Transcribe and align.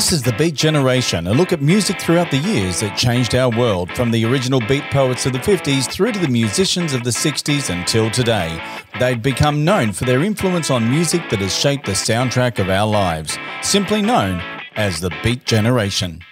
This 0.00 0.12
is 0.12 0.22
The 0.22 0.32
Beat 0.32 0.54
Generation, 0.54 1.26
a 1.26 1.34
look 1.34 1.52
at 1.52 1.60
music 1.60 2.00
throughout 2.00 2.30
the 2.30 2.38
years 2.38 2.80
that 2.80 2.96
changed 2.96 3.34
our 3.34 3.50
world, 3.50 3.90
from 3.90 4.10
the 4.10 4.24
original 4.24 4.58
beat 4.58 4.84
poets 4.84 5.26
of 5.26 5.34
the 5.34 5.38
50s 5.40 5.90
through 5.90 6.12
to 6.12 6.18
the 6.18 6.26
musicians 6.26 6.94
of 6.94 7.04
the 7.04 7.10
60s 7.10 7.68
until 7.68 8.10
today. 8.10 8.58
They've 8.98 9.20
become 9.20 9.62
known 9.62 9.92
for 9.92 10.06
their 10.06 10.22
influence 10.22 10.70
on 10.70 10.90
music 10.90 11.28
that 11.28 11.40
has 11.40 11.54
shaped 11.54 11.84
the 11.84 11.92
soundtrack 11.92 12.58
of 12.58 12.70
our 12.70 12.90
lives, 12.90 13.36
simply 13.60 14.00
known 14.00 14.40
as 14.74 15.00
The 15.00 15.14
Beat 15.22 15.44
Generation. 15.44 16.22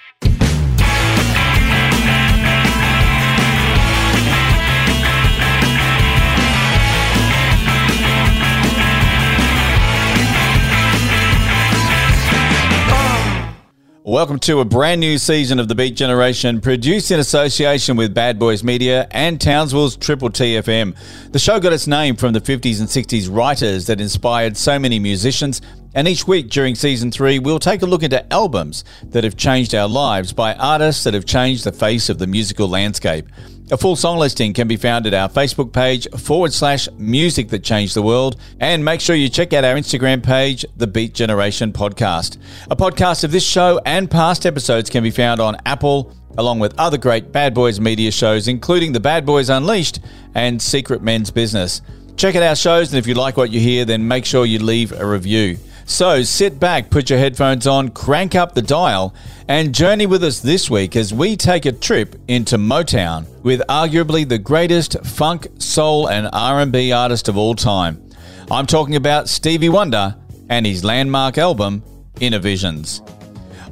Welcome 14.09 14.39
to 14.39 14.61
a 14.61 14.65
brand 14.65 15.03
new 15.03 15.19
season 15.19 15.59
of 15.59 15.69
The 15.69 15.75
Beat 15.75 15.95
Generation, 15.95 16.63
produced 16.63 17.11
in 17.11 17.21
association 17.21 17.95
with 17.95 18.15
Bad 18.15 18.39
Boys 18.39 18.65
Media 18.65 19.07
and 19.11 19.39
Townsville's 19.39 19.97
Triple 19.97 20.31
TFM. 20.31 20.97
The 21.31 21.39
show 21.39 21.61
got 21.61 21.75
its 21.75 21.87
name 21.87 22.17
from 22.17 22.33
the 22.33 22.41
50s 22.41 22.81
and 22.81 22.89
60s 22.89 23.29
writers 23.31 23.87
that 23.89 24.01
inspired 24.01 24.57
so 24.57 24.79
many 24.79 24.99
musicians, 24.99 25.61
and 25.99 26.07
each 26.07 26.29
week 26.29 26.49
during 26.49 26.77
season 26.77 27.11
three, 27.11 27.41
we'll 27.41 27.59
take 27.59 27.83
a 27.83 27.87
look 27.87 28.05
into 28.05 28.33
albums 28.33 28.85
that 29.03 29.25
have 29.25 29.37
changed 29.37 29.75
our 29.75 29.89
lives 29.89 30.33
by 30.33 30.55
artists 30.55 31.03
that 31.03 31.13
have 31.13 31.25
changed 31.25 31.65
the 31.65 31.73
face 31.73 32.09
of 32.09 32.19
the 32.19 32.27
musical 32.29 32.69
landscape. 32.69 33.27
A 33.73 33.77
full 33.77 33.97
song 33.97 34.17
listing 34.17 34.53
can 34.53 34.69
be 34.69 34.77
found 34.77 35.09
at 35.09 35.13
our 35.13 35.29
Facebook 35.29 35.73
page 35.73 36.07
forward 36.17 36.53
slash 36.53 36.89
music 36.99 37.49
that 37.49 37.65
changed 37.65 37.97
the 37.97 38.03
world. 38.03 38.37
And 38.61 38.85
make 38.85 39.01
sure 39.01 39.17
you 39.17 39.29
check 39.29 39.53
out 39.53 39.65
our 39.65 39.75
Instagram 39.75 40.23
page, 40.23 40.65
The 40.77 40.87
Beat 40.87 41.15
Generation 41.15 41.73
Podcast. 41.73 42.39
A 42.71 42.77
podcast 42.77 43.25
of 43.25 43.33
this 43.33 43.45
show 43.45 43.81
and 43.85 44.09
past 44.09 44.47
episodes 44.47 44.91
can 44.91 45.03
be 45.03 45.11
found 45.11 45.41
on 45.41 45.57
Apple, 45.67 46.15
along 46.37 46.61
with 46.61 46.79
other 46.79 46.97
great 46.97 47.33
Bad 47.33 47.55
Boys 47.55 47.81
media 47.81 48.13
shows, 48.13 48.47
including 48.47 48.93
The 48.93 49.01
Bad 49.01 49.27
Boys 49.27 49.51
Unleashed 49.51 49.99
and 50.37 50.63
Secret 50.63 51.03
Men's 51.03 51.33
Business. 51.33 51.83
Check 52.17 52.37
out 52.37 52.45
our 52.45 52.55
shows, 52.55 52.93
and 52.93 53.01
if 53.01 53.09
you 53.09 53.15
like 53.15 53.37
what 53.37 53.51
you 53.51 53.59
hear, 53.59 53.85
then 53.85 54.07
make 54.07 54.25
sure 54.25 54.47
you 54.47 54.61
leave 54.61 54.93
a 54.93 55.05
review. 55.05 55.59
So 55.89 56.23
sit 56.23 56.61
back, 56.61 56.91
put 56.91 57.09
your 57.09 57.19
headphones 57.19 57.67
on, 57.67 57.89
crank 57.89 58.35
up 58.35 58.55
the 58.55 58.61
dial, 58.61 59.15
and 59.49 59.75
journey 59.75 60.05
with 60.05 60.23
us 60.23 60.39
this 60.39 60.69
week 60.69 60.95
as 60.97 61.15
we 61.15 61.35
take 61.35 61.65
a 61.65 61.73
trip 61.73 62.15
into 62.29 62.59
Motown 62.59 63.27
with 63.43 63.63
arguably 63.71 64.29
the 64.29 64.37
greatest 64.37 65.03
funk, 65.03 65.47
soul, 65.57 66.11
and 66.11 66.29
R&B 66.31 66.93
artist 66.93 67.27
of 67.29 67.39
all 67.39 67.55
time. 67.55 68.07
I'm 68.51 68.67
talking 68.67 68.97
about 68.97 69.31
Stevie 69.31 69.71
Wonder 69.71 70.15
and 70.51 70.67
his 70.67 70.85
landmark 70.85 71.39
album, 71.39 71.83
Innervisions. 72.17 73.01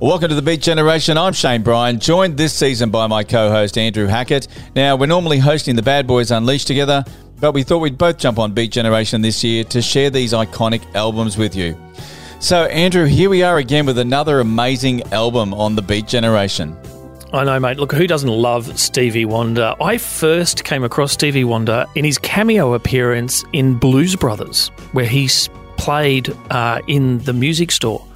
Welcome 0.00 0.30
to 0.30 0.34
the 0.34 0.42
Beat 0.42 0.62
Generation. 0.62 1.18
I'm 1.18 1.34
Shayne 1.34 1.62
Bryan, 1.62 2.00
joined 2.00 2.38
this 2.38 2.54
season 2.54 2.90
by 2.90 3.06
my 3.08 3.24
co 3.24 3.50
host 3.50 3.76
Andrew 3.76 4.06
Hackett. 4.06 4.48
Now, 4.74 4.96
we're 4.96 5.04
normally 5.04 5.38
hosting 5.38 5.76
the 5.76 5.82
Bad 5.82 6.06
Boys 6.06 6.30
Unleashed 6.30 6.66
together, 6.66 7.04
but 7.40 7.52
we 7.52 7.62
thought 7.62 7.78
we'd 7.78 7.98
both 7.98 8.18
jump 8.18 8.38
on 8.38 8.52
Beat 8.52 8.72
Generation 8.72 9.22
this 9.22 9.44
year 9.44 9.64
to 9.64 9.82
share 9.82 10.10
these 10.10 10.32
iconic 10.32 10.82
albums 10.94 11.36
with 11.36 11.54
you. 11.54 11.76
So, 12.38 12.64
Andrew, 12.64 13.06
here 13.06 13.30
we 13.30 13.42
are 13.42 13.58
again 13.58 13.86
with 13.86 13.98
another 13.98 14.40
amazing 14.40 15.02
album 15.12 15.54
on 15.54 15.74
the 15.74 15.82
Beat 15.82 16.06
Generation. 16.06 16.76
I 17.32 17.44
know, 17.44 17.58
mate. 17.58 17.78
Look, 17.78 17.92
who 17.92 18.06
doesn't 18.06 18.28
love 18.28 18.78
Stevie 18.78 19.24
Wonder? 19.24 19.74
I 19.80 19.98
first 19.98 20.64
came 20.64 20.84
across 20.84 21.12
Stevie 21.12 21.44
Wonder 21.44 21.86
in 21.94 22.04
his 22.04 22.18
cameo 22.18 22.74
appearance 22.74 23.44
in 23.52 23.78
Blues 23.78 24.16
Brothers, 24.16 24.68
where 24.92 25.06
he 25.06 25.28
played 25.76 26.34
uh, 26.50 26.80
in 26.86 27.18
the 27.20 27.32
music 27.32 27.70
store 27.70 28.06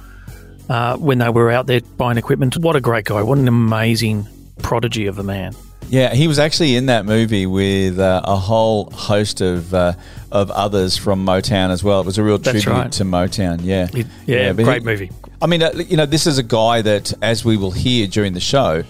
uh, 0.69 0.97
when 0.97 1.17
they 1.17 1.29
were 1.29 1.51
out 1.51 1.67
there 1.67 1.81
buying 1.97 2.17
equipment. 2.17 2.57
What 2.57 2.75
a 2.75 2.81
great 2.81 3.05
guy. 3.05 3.21
What 3.21 3.37
an 3.37 3.47
amazing 3.47 4.27
prodigy 4.61 5.07
of 5.07 5.19
a 5.19 5.23
man. 5.23 5.55
Yeah, 5.91 6.13
he 6.13 6.27
was 6.29 6.39
actually 6.39 6.77
in 6.77 6.85
that 6.85 7.05
movie 7.05 7.45
with 7.45 7.99
uh, 7.99 8.21
a 8.23 8.37
whole 8.37 8.89
host 8.91 9.41
of 9.41 9.73
uh, 9.73 9.93
of 10.31 10.49
others 10.51 10.95
from 10.95 11.25
Motown 11.25 11.69
as 11.69 11.83
well. 11.83 11.99
It 11.99 12.05
was 12.05 12.17
a 12.17 12.23
real 12.23 12.37
That's 12.37 12.63
tribute 12.63 12.79
right. 12.81 12.91
to 12.93 13.03
Motown. 13.03 13.59
Yeah, 13.61 13.89
It- 13.93 14.07
yeah, 14.25 14.53
but 14.53 14.63
great 14.63 14.81
he- 14.83 14.85
movie. 14.85 15.11
I 15.41 15.47
mean, 15.47 15.61
uh, 15.61 15.71
you 15.75 15.97
know, 15.97 16.05
this 16.05 16.27
is 16.27 16.37
a 16.37 16.43
guy 16.43 16.81
that, 16.81 17.13
as 17.21 17.43
we 17.43 17.57
will 17.57 17.71
hear 17.71 18.07
during 18.07 18.31
the 18.33 18.39
show, 18.39 18.83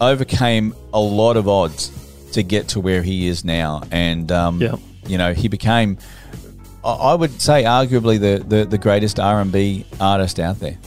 overcame 0.00 0.74
a 0.94 1.00
lot 1.00 1.36
of 1.36 1.46
odds 1.46 1.90
to 2.32 2.42
get 2.42 2.68
to 2.68 2.80
where 2.80 3.02
he 3.02 3.26
is 3.28 3.44
now, 3.44 3.82
and 3.90 4.32
um, 4.32 4.60
Yeah. 4.60 4.76
you 5.06 5.18
know, 5.18 5.34
he 5.34 5.48
became, 5.48 5.98
I- 6.82 6.88
I 7.12 7.14
would 7.14 7.38
say, 7.42 7.64
arguably 7.64 8.18
the 8.18 8.42
the, 8.42 8.64
the 8.64 8.78
greatest 8.78 9.20
R 9.20 9.42
and 9.42 9.52
B 9.52 9.84
artist 10.00 10.40
out 10.40 10.58
there. 10.60 10.78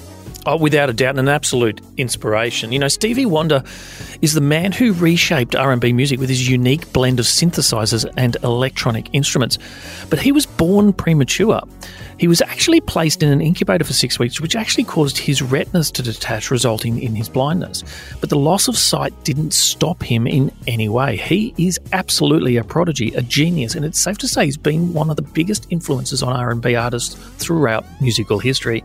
Oh, 0.45 0.55
without 0.57 0.89
a 0.89 0.94
doubt, 0.94 1.11
and 1.11 1.19
an 1.19 1.27
absolute 1.27 1.81
inspiration. 1.97 2.72
You 2.72 2.79
know, 2.79 2.88
Stevie 2.88 3.25
Wonder 3.25 3.63
is 4.22 4.33
the 4.33 4.41
man 4.41 4.72
who 4.72 4.94
reshaped 4.94 5.55
R&B 5.55 5.91
music 5.91 6.19
with 6.19 6.29
his 6.29 6.50
unique 6.50 6.91
blend 6.94 7.19
of 7.19 7.25
synthesizers 7.25 8.09
and 8.16 8.38
electronic 8.44 9.09
instruments. 9.13 9.57
But 10.09 10.19
he 10.19 10.31
was 10.31 10.45
born 10.45 10.94
premature. 10.94 11.61
He 12.17 12.27
was 12.27 12.41
actually 12.41 12.81
placed 12.81 13.22
in 13.22 13.29
an 13.29 13.41
incubator 13.41 13.83
for 13.83 13.94
six 13.94 14.17
weeks, 14.17 14.41
which 14.41 14.55
actually 14.55 14.85
caused 14.85 15.17
his 15.17 15.41
retinas 15.41 15.91
to 15.91 16.03
detach, 16.03 16.51
resulting 16.51 17.01
in 17.01 17.16
his 17.16 17.29
blindness. 17.29 17.83
But 18.19 18.29
the 18.29 18.38
loss 18.38 18.67
of 18.67 18.77
sight 18.77 19.13
didn't 19.23 19.53
stop 19.53 20.03
him 20.03 20.25
in 20.25 20.51
any 20.67 20.89
way. 20.89 21.17
He 21.17 21.53
is 21.57 21.79
absolutely 21.94 22.57
a 22.57 22.63
prodigy, 22.63 23.13
a 23.13 23.21
genius, 23.21 23.75
and 23.75 23.85
it's 23.85 24.00
safe 24.00 24.17
to 24.19 24.27
say 24.27 24.45
he's 24.45 24.57
been 24.57 24.94
one 24.94 25.09
of 25.09 25.16
the 25.16 25.21
biggest 25.21 25.67
influences 25.69 26.23
on 26.23 26.33
R&B 26.33 26.75
artists 26.75 27.16
throughout 27.38 27.85
musical 28.01 28.39
history. 28.39 28.83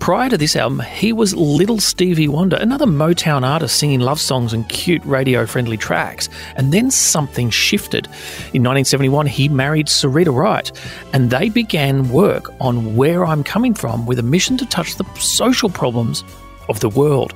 Prior 0.00 0.30
to 0.30 0.38
this 0.38 0.56
album, 0.56 0.80
he 0.80 1.12
was 1.12 1.36
Little 1.36 1.78
Stevie 1.78 2.26
Wonder, 2.26 2.56
another 2.56 2.86
Motown 2.86 3.46
artist 3.46 3.76
singing 3.76 4.00
love 4.00 4.18
songs 4.18 4.52
and 4.52 4.68
cute 4.68 5.04
radio 5.04 5.46
friendly 5.46 5.76
tracks. 5.76 6.28
And 6.56 6.72
then 6.72 6.90
something 6.90 7.50
shifted. 7.50 8.06
In 8.54 8.62
1971, 8.62 9.26
he 9.26 9.48
married 9.48 9.86
Sarita 9.86 10.34
Wright, 10.34 10.72
and 11.12 11.30
they 11.30 11.50
began 11.50 12.08
work 12.08 12.50
on 12.60 12.96
Where 12.96 13.26
I'm 13.26 13.44
Coming 13.44 13.74
From 13.74 14.06
with 14.06 14.18
a 14.18 14.22
mission 14.22 14.56
to 14.56 14.66
touch 14.66 14.96
the 14.96 15.04
social 15.16 15.68
problems 15.68 16.24
of 16.68 16.80
the 16.80 16.88
world. 16.88 17.34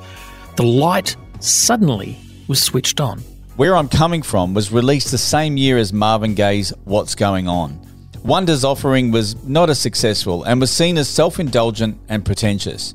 The 0.56 0.64
light 0.64 1.16
suddenly 1.40 2.16
was 2.48 2.62
switched 2.62 2.98
on. 2.98 3.20
Where 3.56 3.76
I'm 3.76 3.88
Coming 3.88 4.22
From 4.22 4.54
was 4.54 4.72
released 4.72 5.10
the 5.10 5.18
same 5.18 5.56
year 5.56 5.78
as 5.78 5.92
Marvin 5.92 6.34
Gaye's 6.34 6.72
What's 6.84 7.14
Going 7.14 7.46
On. 7.46 7.78
Wonder's 8.24 8.64
offering 8.64 9.10
was 9.10 9.36
not 9.44 9.68
as 9.68 9.78
successful 9.78 10.44
and 10.44 10.58
was 10.58 10.70
seen 10.70 10.96
as 10.96 11.10
self 11.10 11.38
indulgent 11.38 12.00
and 12.08 12.24
pretentious. 12.24 12.94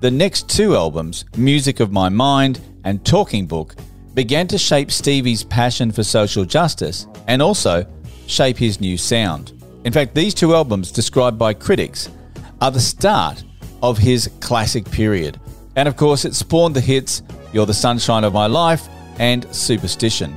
The 0.00 0.10
next 0.10 0.50
two 0.50 0.76
albums, 0.76 1.24
Music 1.38 1.80
of 1.80 1.90
My 1.90 2.10
Mind 2.10 2.60
and 2.84 3.02
Talking 3.02 3.46
Book, 3.46 3.76
began 4.12 4.46
to 4.48 4.58
shape 4.58 4.90
Stevie's 4.90 5.42
passion 5.42 5.90
for 5.90 6.04
social 6.04 6.44
justice 6.44 7.06
and 7.26 7.40
also 7.40 7.86
shape 8.26 8.58
his 8.58 8.78
new 8.78 8.98
sound. 8.98 9.54
In 9.84 9.92
fact, 9.92 10.14
these 10.14 10.34
two 10.34 10.54
albums, 10.54 10.92
described 10.92 11.38
by 11.38 11.54
critics, 11.54 12.10
are 12.60 12.70
the 12.70 12.78
start 12.78 13.42
of 13.82 13.96
his 13.96 14.28
classic 14.40 14.84
period. 14.90 15.40
And 15.76 15.88
of 15.88 15.96
course, 15.96 16.26
it 16.26 16.34
spawned 16.34 16.76
the 16.76 16.82
hits 16.82 17.22
You're 17.54 17.64
the 17.64 17.72
Sunshine 17.72 18.22
of 18.22 18.34
My 18.34 18.46
Life 18.46 18.86
and 19.18 19.46
Superstition. 19.54 20.36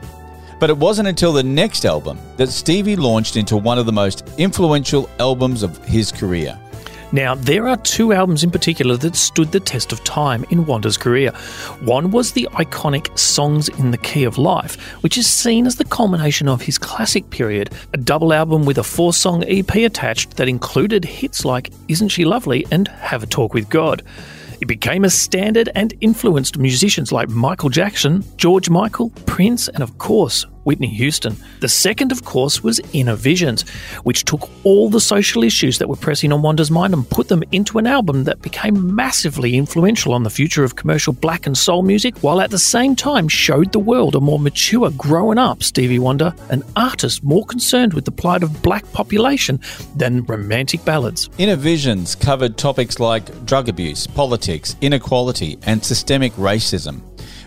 But 0.61 0.69
it 0.69 0.77
wasn't 0.77 1.07
until 1.07 1.33
the 1.33 1.41
next 1.41 1.85
album 1.85 2.19
that 2.37 2.49
Stevie 2.49 2.95
launched 2.95 3.35
into 3.35 3.57
one 3.57 3.79
of 3.79 3.87
the 3.87 3.91
most 3.91 4.23
influential 4.37 5.09
albums 5.17 5.63
of 5.63 5.83
his 5.85 6.11
career. 6.11 6.55
Now, 7.11 7.33
there 7.33 7.67
are 7.67 7.77
two 7.77 8.13
albums 8.13 8.43
in 8.43 8.51
particular 8.51 8.95
that 8.97 9.15
stood 9.15 9.51
the 9.51 9.59
test 9.59 9.91
of 9.91 10.03
time 10.03 10.45
in 10.51 10.67
Wonder's 10.67 10.97
career. 10.97 11.31
One 11.81 12.11
was 12.11 12.33
the 12.33 12.47
iconic 12.53 13.17
Songs 13.17 13.69
in 13.69 13.89
the 13.89 13.97
Key 13.97 14.23
of 14.23 14.37
Life, 14.37 14.79
which 15.01 15.17
is 15.17 15.25
seen 15.25 15.65
as 15.65 15.77
the 15.77 15.83
culmination 15.83 16.47
of 16.47 16.61
his 16.61 16.77
classic 16.77 17.31
period, 17.31 17.71
a 17.93 17.97
double 17.97 18.31
album 18.31 18.63
with 18.63 18.77
a 18.77 18.83
four 18.83 19.13
song 19.13 19.43
EP 19.47 19.75
attached 19.77 20.37
that 20.37 20.47
included 20.47 21.05
hits 21.05 21.43
like 21.43 21.73
Isn't 21.87 22.09
She 22.09 22.23
Lovely 22.23 22.67
and 22.71 22.87
Have 22.87 23.23
a 23.23 23.27
Talk 23.27 23.55
with 23.55 23.67
God. 23.67 24.03
It 24.61 24.67
became 24.67 25.05
a 25.05 25.09
standard 25.09 25.69
and 25.73 25.95
influenced 26.01 26.59
musicians 26.59 27.11
like 27.11 27.29
Michael 27.29 27.69
Jackson, 27.69 28.23
George 28.37 28.69
Michael, 28.69 29.09
Prince, 29.25 29.67
and 29.69 29.81
of 29.81 29.97
course, 29.97 30.45
Whitney 30.63 30.87
Houston. 30.87 31.35
The 31.59 31.69
second, 31.69 32.11
of 32.11 32.23
course, 32.23 32.63
was 32.63 32.79
Innervisions, 32.93 33.67
which 34.03 34.25
took 34.25 34.49
all 34.63 34.89
the 34.89 35.01
social 35.01 35.43
issues 35.43 35.77
that 35.79 35.89
were 35.89 35.95
pressing 35.95 36.31
on 36.31 36.41
Wonder's 36.41 36.71
mind 36.71 36.93
and 36.93 37.09
put 37.09 37.27
them 37.27 37.43
into 37.51 37.77
an 37.77 37.87
album 37.87 38.23
that 38.25 38.41
became 38.41 38.95
massively 38.95 39.55
influential 39.55 40.13
on 40.13 40.23
the 40.23 40.29
future 40.29 40.63
of 40.63 40.75
commercial 40.75 41.13
black 41.13 41.45
and 41.45 41.57
soul 41.57 41.81
music, 41.81 42.17
while 42.19 42.41
at 42.41 42.51
the 42.51 42.59
same 42.59 42.95
time 42.95 43.27
showed 43.27 43.71
the 43.71 43.79
world 43.79 44.15
a 44.15 44.19
more 44.19 44.39
mature, 44.39 44.89
grown 44.91 45.37
up 45.37 45.63
Stevie 45.63 45.99
Wonder, 45.99 46.33
an 46.49 46.63
artist 46.75 47.23
more 47.23 47.45
concerned 47.45 47.93
with 47.93 48.05
the 48.05 48.11
plight 48.11 48.43
of 48.43 48.61
black 48.61 48.89
population 48.91 49.59
than 49.95 50.23
romantic 50.25 50.83
ballads. 50.85 51.27
Innervisions 51.37 52.19
covered 52.19 52.57
topics 52.57 52.99
like 52.99 53.45
drug 53.45 53.69
abuse, 53.69 54.07
politics, 54.07 54.75
inequality, 54.81 55.57
and 55.63 55.83
systemic 55.83 56.33
racism, 56.33 57.01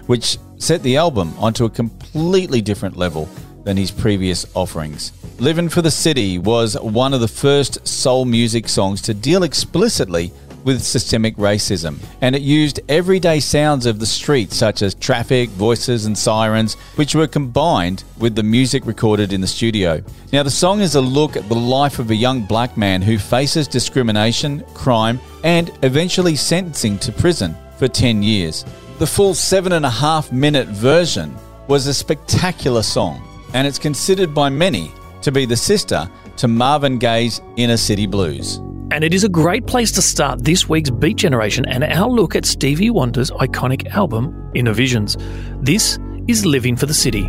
which 0.06 0.38
set 0.58 0.82
the 0.82 0.96
album 0.96 1.34
onto 1.38 1.64
a 1.64 1.70
completely 1.70 2.60
different 2.60 2.96
level 2.96 3.28
than 3.64 3.76
his 3.76 3.90
previous 3.90 4.46
offerings. 4.54 5.12
Livin' 5.38 5.68
for 5.68 5.82
the 5.82 5.90
City 5.90 6.38
was 6.38 6.78
one 6.80 7.12
of 7.12 7.20
the 7.20 7.28
first 7.28 7.86
soul 7.86 8.24
music 8.24 8.68
songs 8.68 9.02
to 9.02 9.14
deal 9.14 9.42
explicitly 9.42 10.32
with 10.64 10.82
systemic 10.82 11.36
racism, 11.36 11.98
and 12.22 12.34
it 12.34 12.42
used 12.42 12.80
everyday 12.88 13.38
sounds 13.38 13.84
of 13.84 13.98
the 13.98 14.06
street, 14.06 14.50
such 14.50 14.80
as 14.80 14.94
traffic, 14.94 15.50
voices, 15.50 16.06
and 16.06 16.16
sirens, 16.16 16.74
which 16.96 17.14
were 17.14 17.26
combined 17.26 18.02
with 18.18 18.34
the 18.34 18.42
music 18.42 18.86
recorded 18.86 19.32
in 19.32 19.40
the 19.40 19.46
studio. 19.46 20.02
Now, 20.32 20.42
the 20.42 20.50
song 20.50 20.80
is 20.80 20.94
a 20.94 21.00
look 21.00 21.36
at 21.36 21.48
the 21.48 21.54
life 21.54 21.98
of 21.98 22.10
a 22.10 22.14
young 22.14 22.42
black 22.42 22.76
man 22.76 23.02
who 23.02 23.18
faces 23.18 23.68
discrimination, 23.68 24.64
crime, 24.72 25.20
and 25.42 25.70
eventually 25.82 26.36
sentencing 26.36 26.98
to 27.00 27.12
prison 27.12 27.54
for 27.76 27.86
10 27.86 28.22
years. 28.22 28.64
The 28.98 29.06
full 29.08 29.34
seven 29.34 29.72
and 29.72 29.84
a 29.84 29.90
half 29.90 30.30
minute 30.30 30.68
version 30.68 31.36
was 31.66 31.88
a 31.88 31.94
spectacular 31.94 32.84
song, 32.84 33.20
and 33.52 33.66
it's 33.66 33.78
considered 33.78 34.32
by 34.32 34.50
many 34.50 34.92
to 35.22 35.32
be 35.32 35.46
the 35.46 35.56
sister 35.56 36.08
to 36.36 36.46
Marvin 36.46 36.98
Gaye's 36.98 37.40
Inner 37.56 37.76
City 37.76 38.06
Blues. 38.06 38.58
And 38.92 39.02
it 39.02 39.12
is 39.12 39.24
a 39.24 39.28
great 39.28 39.66
place 39.66 39.90
to 39.92 40.02
start 40.02 40.44
this 40.44 40.68
week's 40.68 40.90
Beat 40.90 41.16
Generation 41.16 41.66
and 41.66 41.82
our 41.82 42.08
look 42.08 42.36
at 42.36 42.44
Stevie 42.46 42.90
Wonder's 42.90 43.32
iconic 43.32 43.84
album, 43.88 44.32
Innervisions. 44.54 45.16
This 45.60 45.98
is 46.28 46.46
Living 46.46 46.76
for 46.76 46.86
the 46.86 46.94
City. 46.94 47.26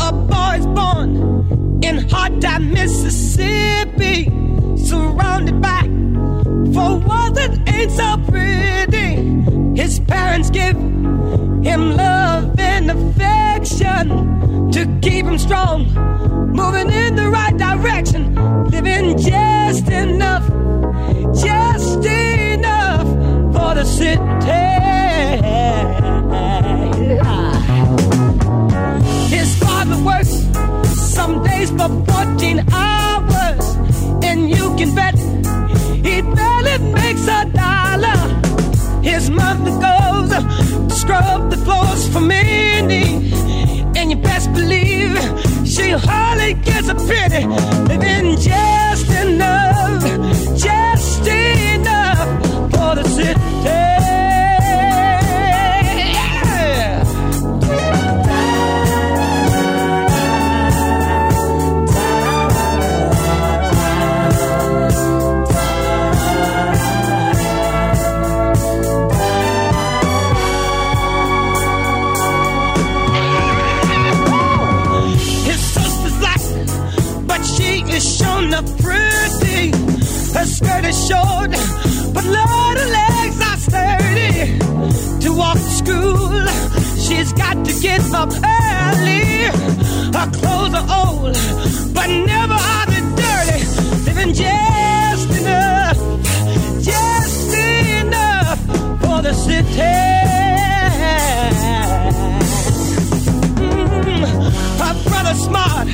A 0.00 0.10
boy's 0.10 0.64
born 0.68 1.82
in 1.84 2.08
hot 2.08 2.40
time, 2.40 2.72
Mississippi, 2.72 4.24
surrounded 4.78 5.60
by 5.60 5.82
four 6.72 6.98
walls 7.00 7.34
that 7.34 7.62
ain't 7.68 7.90
so 7.90 8.16
pretty. 8.30 9.43
His 9.74 9.98
parents 10.00 10.50
give 10.50 10.76
him 10.76 11.96
love 11.96 12.58
and 12.60 12.90
affection 12.90 14.70
to 14.70 14.98
keep 15.02 15.26
him 15.26 15.36
strong, 15.36 15.86
moving 16.52 16.90
in 16.90 17.16
the 17.16 17.28
right 17.28 17.56
direction, 17.56 18.34
living 18.70 19.18
just 19.18 19.88
enough, 19.88 20.46
just 21.34 22.04
enough 22.06 23.06
for 23.52 23.74
the 23.74 23.84
city. 23.84 24.20
His 29.36 29.58
father 29.58 29.98
works 30.04 30.34
some 31.12 31.42
days 31.42 31.70
for 31.70 31.88
14 32.12 32.64
hours, 32.72 33.76
and 34.22 34.48
you 34.48 34.76
can 34.76 34.94
bet 34.94 35.18
he 36.04 36.22
barely 36.22 36.92
makes 36.92 37.26
a. 37.26 37.53
His 39.14 39.30
goes 39.80 40.28
to 40.30 40.90
scrub 40.90 41.48
the 41.48 41.56
floors 41.58 42.08
for 42.08 42.20
many, 42.20 43.32
and 43.96 44.10
you 44.10 44.16
best 44.16 44.52
believe 44.52 45.16
she 45.64 45.90
hardly 45.90 46.54
gets 46.54 46.88
a 46.88 46.96
penny, 46.96 47.46
living 47.86 48.36
just 48.36 49.08
enough, 49.10 50.02
just 50.58 51.28
enough 51.28 51.53
she's 87.24 87.32
got 87.32 87.64
to 87.64 87.72
get 87.80 88.00
up 88.12 88.30
early. 88.30 89.44
Her 90.16 90.28
clothes 90.36 90.74
are 90.80 90.88
old, 91.00 91.34
but 91.94 92.06
never 92.06 92.54
are 92.54 92.86
they 92.92 93.02
dirty. 93.20 93.60
Living 94.06 94.32
just 94.34 95.30
enough, 95.40 95.98
just 96.82 97.54
enough 97.54 98.60
for 99.00 99.22
the 99.22 99.32
city. 99.32 99.94
Mm-hmm. 103.58 104.22
Her 104.82 104.94
brother 105.08 105.34
smart, 105.46 105.88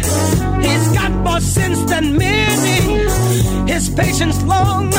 he's 0.64 0.88
got 0.98 1.12
more 1.12 1.40
sense 1.40 1.80
than 1.90 2.16
many. 2.18 3.70
His 3.72 3.88
patience 3.88 4.42
long, 4.42 4.90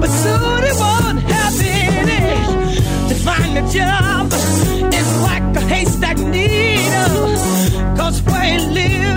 but 0.00 0.10
soon 0.10 0.62
he 0.62 0.72
won't 0.82 1.20
have 1.34 1.60
any. 1.60 2.22
To 3.08 3.14
find 3.16 3.58
a 3.58 3.68
job 3.72 4.21
Magneto. 6.14 7.36
Where 8.74 9.16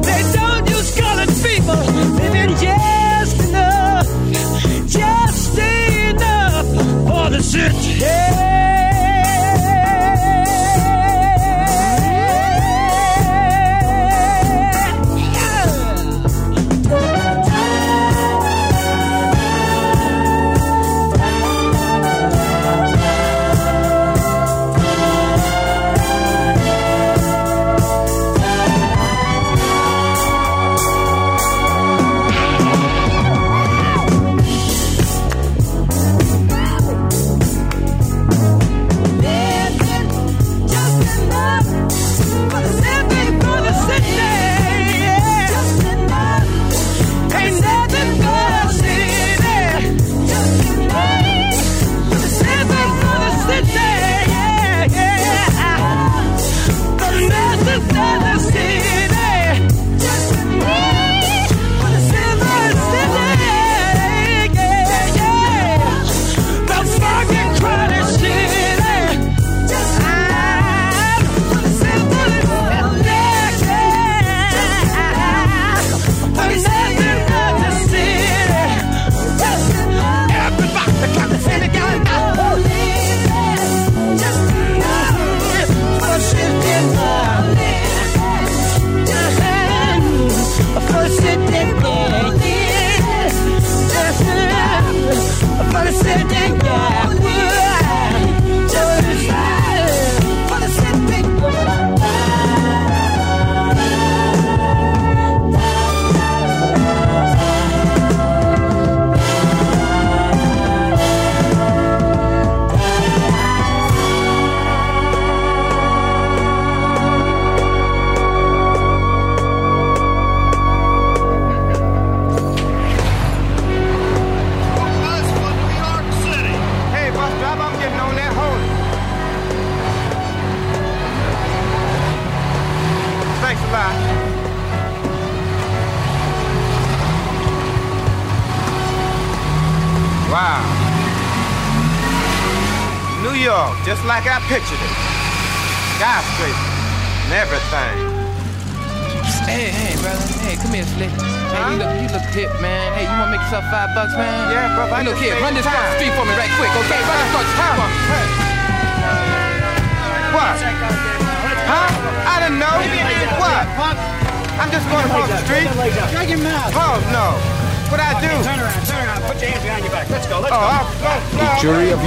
they 0.00 0.22
don't 0.32 0.70
use 0.70 0.94
colored 0.96 1.28
people. 1.42 1.82
Living 2.14 2.54
just 2.56 3.40
enough, 3.48 4.06
just 4.86 5.58
enough 5.58 6.66
for 7.08 7.30
the 7.30 7.42
city. 7.42 8.27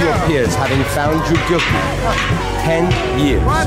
Your 0.02 0.18
no. 0.18 0.26
peers 0.26 0.54
having 0.54 0.82
found 0.96 1.22
you 1.30 1.36
guilty. 1.46 1.80
Ten 2.66 2.84
years. 3.18 3.44
What? 3.44 3.66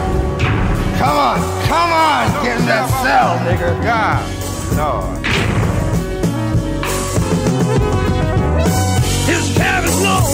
Come 1.00 1.18
on, 1.18 1.39
come 1.68 1.92
on, 1.92 2.44
get 2.44 2.60
in 2.60 2.65
that 2.65 2.88
cell, 3.04 3.38
nigga. 3.48 3.72
God, 3.84 4.24
Lord. 4.75 5.25
His 9.27 9.58
hair 9.58 9.84
is 9.84 10.01
long, 10.01 10.27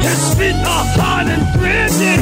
his 0.00 0.34
feet 0.36 0.56
are 0.64 0.86
hard 0.96 1.28
and 1.28 1.44
gritty. 1.58 2.16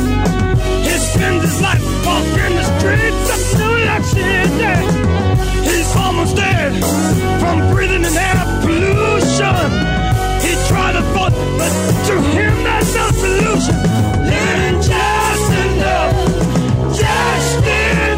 He 0.82 0.96
spends 0.98 1.42
his 1.44 1.60
life 1.60 1.82
walking 2.04 2.46
in 2.46 2.54
the 2.58 2.66
streets 2.78 3.26
of 3.34 3.40
New 3.58 3.76
York 3.86 4.04
City. 4.04 4.74
He's 5.62 5.96
almost 5.96 6.36
dead 6.36 6.72
from 7.40 7.70
breathing 7.72 8.04
in 8.04 8.16
air 8.16 8.60
pollution. 8.62 9.79
He 11.00 11.06
tried 11.12 11.30
to 11.30 11.40
but 11.56 11.72
to 12.08 12.20
him 12.20 12.64
that's 12.64 12.94
no 12.94 13.10
solution. 13.12 13.76
Living 14.28 14.80
just 14.82 15.52
enough, 15.64 16.96
just 16.98 17.64
enough 17.64 18.09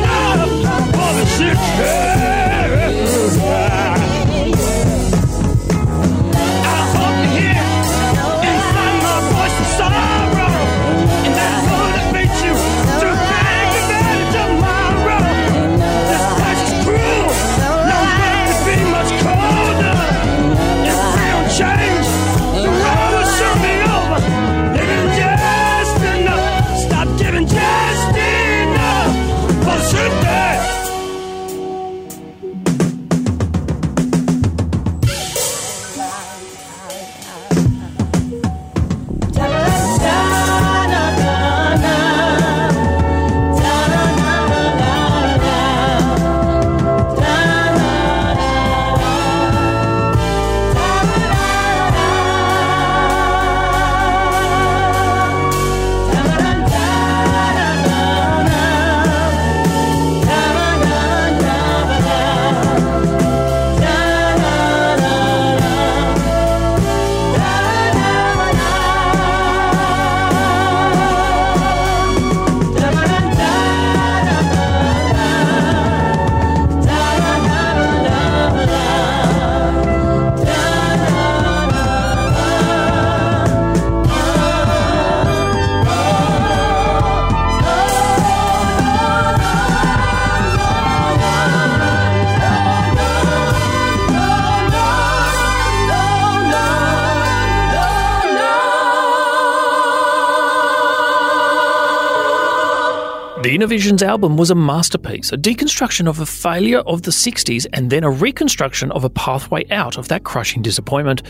The 103.62 103.68
Innervisions 103.68 104.02
album 104.02 104.36
was 104.36 104.50
a 104.50 104.56
masterpiece, 104.56 105.32
a 105.32 105.36
deconstruction 105.36 106.08
of 106.08 106.18
a 106.18 106.26
failure 106.26 106.80
of 106.80 107.02
the 107.02 107.12
60s 107.12 107.64
and 107.72 107.90
then 107.90 108.02
a 108.02 108.10
reconstruction 108.10 108.90
of 108.90 109.04
a 109.04 109.08
pathway 109.08 109.64
out 109.70 109.96
of 109.96 110.08
that 110.08 110.24
crushing 110.24 110.62
disappointment. 110.62 111.22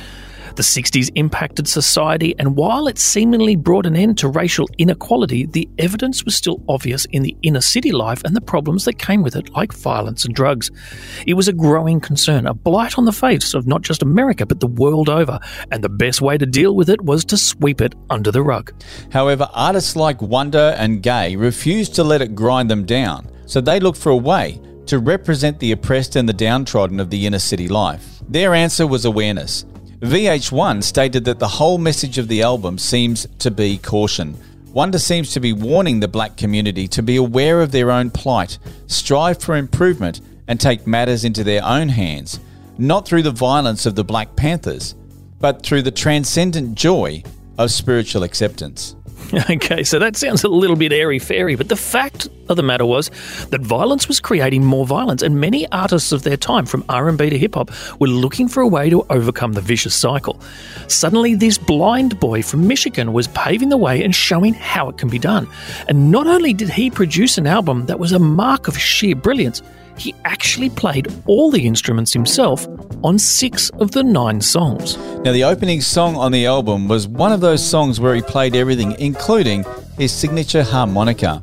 The 0.54 0.62
60s 0.62 1.10
impacted 1.14 1.66
society, 1.66 2.34
and 2.38 2.56
while 2.56 2.86
it 2.86 2.98
seemingly 2.98 3.56
brought 3.56 3.86
an 3.86 3.96
end 3.96 4.18
to 4.18 4.28
racial 4.28 4.68
inequality, 4.76 5.46
the 5.46 5.68
evidence 5.78 6.24
was 6.24 6.34
still 6.34 6.62
obvious 6.68 7.06
in 7.06 7.22
the 7.22 7.34
inner 7.42 7.60
city 7.62 7.90
life 7.90 8.22
and 8.24 8.36
the 8.36 8.40
problems 8.40 8.84
that 8.84 8.98
came 8.98 9.22
with 9.22 9.34
it, 9.34 9.50
like 9.50 9.72
violence 9.72 10.24
and 10.24 10.34
drugs. 10.34 10.70
It 11.26 11.34
was 11.34 11.48
a 11.48 11.52
growing 11.52 12.00
concern, 12.00 12.46
a 12.46 12.52
blight 12.52 12.98
on 12.98 13.06
the 13.06 13.12
face 13.12 13.54
of 13.54 13.66
not 13.66 13.82
just 13.82 14.02
America, 14.02 14.44
but 14.44 14.60
the 14.60 14.66
world 14.66 15.08
over, 15.08 15.40
and 15.70 15.82
the 15.82 15.88
best 15.88 16.20
way 16.20 16.36
to 16.36 16.44
deal 16.44 16.74
with 16.74 16.90
it 16.90 17.00
was 17.00 17.24
to 17.26 17.36
sweep 17.38 17.80
it 17.80 17.94
under 18.10 18.30
the 18.30 18.42
rug. 18.42 18.72
However, 19.10 19.48
artists 19.54 19.96
like 19.96 20.20
Wonder 20.20 20.74
and 20.76 21.02
Gaye 21.02 21.36
refused 21.36 21.94
to 21.94 22.04
let 22.04 22.20
it 22.20 22.34
grind 22.34 22.70
them 22.70 22.84
down, 22.84 23.30
so 23.46 23.60
they 23.60 23.80
looked 23.80 23.98
for 23.98 24.10
a 24.10 24.16
way 24.16 24.60
to 24.86 24.98
represent 24.98 25.58
the 25.60 25.72
oppressed 25.72 26.16
and 26.16 26.28
the 26.28 26.32
downtrodden 26.34 27.00
of 27.00 27.08
the 27.08 27.26
inner 27.26 27.38
city 27.38 27.68
life. 27.68 28.20
Their 28.28 28.54
answer 28.54 28.86
was 28.86 29.04
awareness. 29.04 29.64
VH1 30.02 30.82
stated 30.82 31.24
that 31.26 31.38
the 31.38 31.46
whole 31.46 31.78
message 31.78 32.18
of 32.18 32.26
the 32.26 32.42
album 32.42 32.76
seems 32.76 33.24
to 33.38 33.52
be 33.52 33.78
caution. 33.78 34.36
Wonder 34.72 34.98
seems 34.98 35.32
to 35.32 35.38
be 35.38 35.52
warning 35.52 36.00
the 36.00 36.08
black 36.08 36.36
community 36.36 36.88
to 36.88 37.04
be 37.04 37.14
aware 37.14 37.60
of 37.60 37.70
their 37.70 37.92
own 37.92 38.10
plight, 38.10 38.58
strive 38.88 39.40
for 39.40 39.54
improvement, 39.54 40.20
and 40.48 40.60
take 40.60 40.88
matters 40.88 41.24
into 41.24 41.44
their 41.44 41.64
own 41.64 41.88
hands, 41.88 42.40
not 42.78 43.06
through 43.06 43.22
the 43.22 43.30
violence 43.30 43.86
of 43.86 43.94
the 43.94 44.02
Black 44.02 44.34
Panthers, 44.34 44.96
but 45.38 45.62
through 45.62 45.82
the 45.82 45.92
transcendent 45.92 46.74
joy 46.74 47.22
of 47.56 47.70
spiritual 47.70 48.24
acceptance. 48.24 48.96
Okay, 49.50 49.82
so 49.82 49.98
that 49.98 50.16
sounds 50.16 50.44
a 50.44 50.48
little 50.48 50.76
bit 50.76 50.92
airy 50.92 51.18
fairy, 51.18 51.56
but 51.56 51.68
the 51.68 51.76
fact 51.76 52.28
of 52.48 52.56
the 52.56 52.62
matter 52.62 52.84
was 52.84 53.10
that 53.50 53.60
violence 53.60 54.06
was 54.06 54.20
creating 54.20 54.64
more 54.64 54.86
violence, 54.86 55.22
and 55.22 55.40
many 55.40 55.66
artists 55.72 56.12
of 56.12 56.22
their 56.22 56.36
time, 56.36 56.66
from 56.66 56.84
R&B 56.88 57.30
to 57.30 57.38
hip 57.38 57.54
hop, 57.54 57.70
were 57.98 58.08
looking 58.08 58.46
for 58.46 58.60
a 58.60 58.68
way 58.68 58.90
to 58.90 59.06
overcome 59.08 59.54
the 59.54 59.60
vicious 59.60 59.94
cycle. 59.94 60.40
Suddenly, 60.88 61.34
this 61.34 61.56
blind 61.56 62.20
boy 62.20 62.42
from 62.42 62.66
Michigan 62.66 63.12
was 63.12 63.28
paving 63.28 63.70
the 63.70 63.76
way 63.76 64.02
and 64.02 64.14
showing 64.14 64.54
how 64.54 64.88
it 64.90 64.98
can 64.98 65.08
be 65.08 65.18
done. 65.18 65.48
And 65.88 66.10
not 66.10 66.26
only 66.26 66.52
did 66.52 66.68
he 66.68 66.90
produce 66.90 67.38
an 67.38 67.46
album 67.46 67.86
that 67.86 67.98
was 67.98 68.12
a 68.12 68.18
mark 68.18 68.68
of 68.68 68.78
sheer 68.78 69.14
brilliance, 69.14 69.62
he 69.96 70.14
actually 70.24 70.70
played 70.70 71.12
all 71.26 71.50
the 71.50 71.66
instruments 71.66 72.12
himself 72.12 72.66
on 73.04 73.18
six 73.18 73.70
of 73.70 73.90
the 73.92 74.02
nine 74.02 74.40
songs. 74.40 74.96
Now, 75.24 75.32
the 75.32 75.44
opening 75.44 75.80
song 75.80 76.16
on 76.16 76.32
the 76.32 76.46
album 76.46 76.88
was 76.88 77.06
one 77.06 77.32
of 77.32 77.40
those 77.40 77.64
songs 77.64 78.00
where 78.00 78.14
he 78.14 78.22
played 78.22 78.56
everything, 78.56 78.96
including 78.98 79.64
his 79.98 80.12
signature 80.12 80.62
harmonica. 80.62 81.42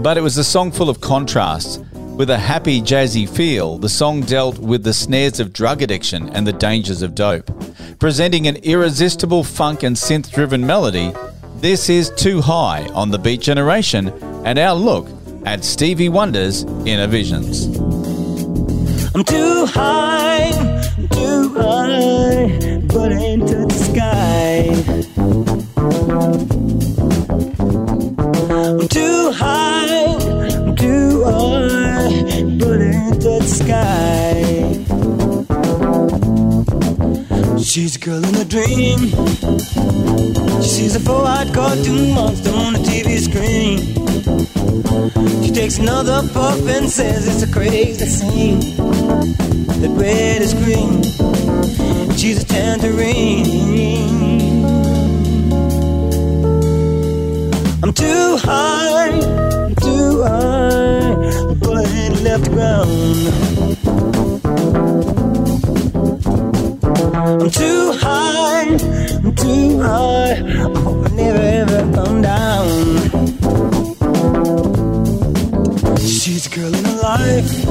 But 0.00 0.16
it 0.16 0.22
was 0.22 0.38
a 0.38 0.44
song 0.44 0.72
full 0.72 0.88
of 0.88 1.00
contrasts. 1.00 1.78
With 2.16 2.30
a 2.30 2.38
happy, 2.38 2.82
jazzy 2.82 3.28
feel, 3.28 3.78
the 3.78 3.88
song 3.88 4.20
dealt 4.20 4.58
with 4.58 4.84
the 4.84 4.92
snares 4.92 5.40
of 5.40 5.52
drug 5.52 5.82
addiction 5.82 6.28
and 6.30 6.46
the 6.46 6.52
dangers 6.52 7.02
of 7.02 7.14
dope. 7.14 7.50
Presenting 7.98 8.46
an 8.46 8.56
irresistible 8.56 9.44
funk 9.44 9.82
and 9.82 9.96
synth 9.96 10.30
driven 10.32 10.64
melody, 10.66 11.12
this 11.56 11.88
is 11.88 12.10
Too 12.10 12.40
High 12.40 12.86
on 12.88 13.10
the 13.10 13.18
Beat 13.18 13.40
Generation 13.40 14.08
and 14.44 14.58
our 14.58 14.74
look 14.74 15.08
at 15.44 15.64
Stevie 15.64 16.08
Wonder's 16.08 16.64
Innervisions. 16.86 17.66
I'm 19.14 19.24
too 19.24 19.66
high, 19.66 20.50
too 21.10 21.54
high, 21.54 22.80
but 22.86 23.12
into 23.12 23.66
the 23.66 23.74
sky. 23.88 24.68
I'm 28.50 28.88
too 28.88 29.32
high, 29.32 30.74
too 30.76 31.24
high, 31.24 32.42
but 32.58 32.80
into 32.80 33.38
the 33.38 33.46
sky. 33.46 34.21
She's 37.62 37.94
a 37.94 37.98
girl 38.00 38.24
in 38.24 38.34
a 38.34 38.44
dream. 38.44 38.98
She 40.62 40.68
sees 40.68 40.96
a 40.96 41.00
four-eyed 41.00 41.54
cartoon 41.54 42.12
monster 42.12 42.50
on 42.50 42.72
the 42.72 42.80
TV 42.80 43.18
screen. 43.18 43.78
She 45.44 45.52
takes 45.52 45.78
another 45.78 46.28
puff 46.32 46.60
and 46.66 46.90
says 46.90 47.28
it's 47.28 47.48
a 47.48 47.52
crazy 47.52 48.04
scene. 48.06 48.60
That 49.80 49.90
red 49.96 50.42
is 50.42 50.54
green. 50.54 51.02
She's 52.16 52.42
a 52.42 52.46
tangerine. 52.46 53.44
I'm 57.82 57.92
too 57.92 58.36
high, 58.38 59.20
too 59.80 60.22
high, 60.22 61.54
but 61.54 61.76
I 61.76 61.84
ain't 61.84 62.22
left 62.22 62.50
ground. 62.50 63.81
I'm 67.24 67.50
too 67.50 67.92
high, 68.00 68.64
I'm 68.64 69.34
too 69.36 69.80
high. 69.80 70.34
Hope 70.34 71.06
I 71.06 71.10
never 71.14 71.38
ever 71.38 71.92
come 71.94 72.20
down. 72.20 72.66
She's 75.98 76.48
a 76.48 76.50
girl 76.50 76.74
in 76.74 76.84
her 76.84 77.00
life, 77.00 77.64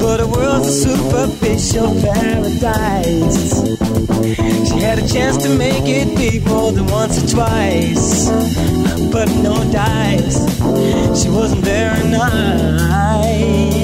but 0.00 0.20
her 0.20 0.26
world's 0.26 0.68
a 0.68 0.72
superficial 0.72 1.94
paradise. 2.00 3.68
She 4.70 4.80
had 4.80 4.98
a 4.98 5.06
chance 5.06 5.36
to 5.42 5.54
make 5.58 5.84
it 5.84 6.16
big 6.16 6.46
more 6.46 6.72
than 6.72 6.86
once 6.86 7.22
or 7.22 7.26
twice, 7.28 8.30
but 9.12 9.28
no 9.42 9.62
dice. 9.70 10.40
She 11.22 11.28
wasn't 11.28 11.64
very 11.64 12.08
nice. 12.08 13.79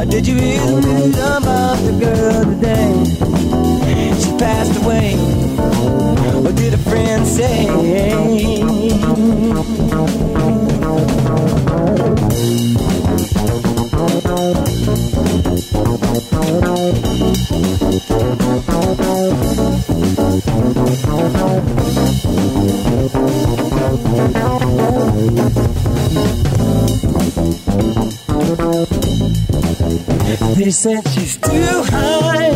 Uh, 0.00 0.04
did 0.06 0.26
you 0.26 0.34
hear 0.34 0.58
the 0.64 0.80
news 0.80 1.18
about 1.18 1.76
the 1.84 1.92
girl 1.92 2.42
today? 2.42 3.04
She 4.18 4.30
passed 4.38 4.74
away. 4.82 5.14
What 6.40 6.56
did 6.56 6.72
a 6.72 6.78
friend 6.78 7.26
say? 7.26 7.66
They 30.70 30.74
said 30.74 31.08
she's 31.08 31.36
too 31.36 31.82
high, 31.90 32.49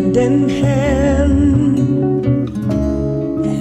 hand 0.00 0.16
in 0.16 0.48
hand. 0.48 1.78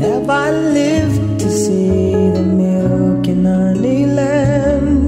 Have 0.04 0.30
I 0.30 0.52
lived 0.52 1.40
to 1.42 1.50
see 1.50 2.12
the 2.38 2.44
milk 2.44 3.28
and 3.28 3.46
honey 3.46 4.06
land? 4.06 5.02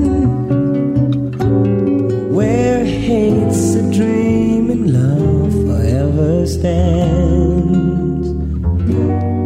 Where 2.36 2.84
hate's 2.84 3.76
a 3.76 3.84
dream 3.98 4.70
and 4.72 4.92
love 5.00 5.54
forever 5.68 6.46
stands? 6.46 8.28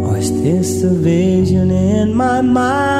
Or 0.05 0.17
is 0.17 0.31
this 0.41 0.83
a 0.83 0.89
vision 0.89 1.69
in 1.71 2.15
my 2.15 2.41
mind? 2.41 2.94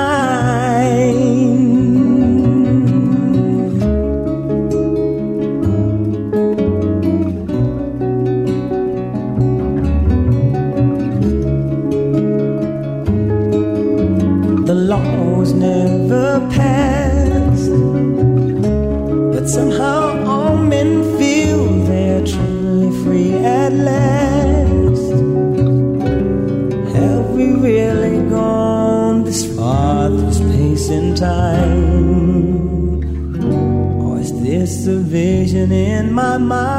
In 35.72 36.14
my 36.14 36.38
mind? 36.38 36.75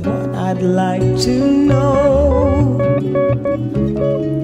But 0.00 0.06
what 0.06 0.34
I'd 0.34 0.62
like 0.62 1.20
to 1.22 1.36
know 1.68 2.78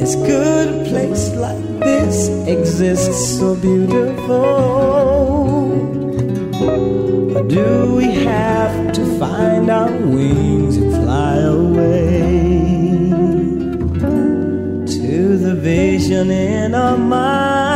is 0.01 0.15
could 0.17 0.69
a 0.69 0.85
place 0.89 1.31
like 1.35 1.63
this 1.81 2.29
exist 2.47 3.39
so 3.39 3.55
beautiful? 3.55 4.45
Or 7.37 7.43
do 7.49 7.95
we 7.97 8.09
have 8.25 8.93
to 8.93 9.19
find 9.19 9.71
our 9.71 9.91
wings 9.91 10.77
and 10.77 10.93
fly 10.95 11.37
away 11.39 12.09
to 14.97 15.39
the 15.39 15.55
vision 15.55 16.31
in 16.31 16.75
our 16.75 16.99
mind? 16.99 17.68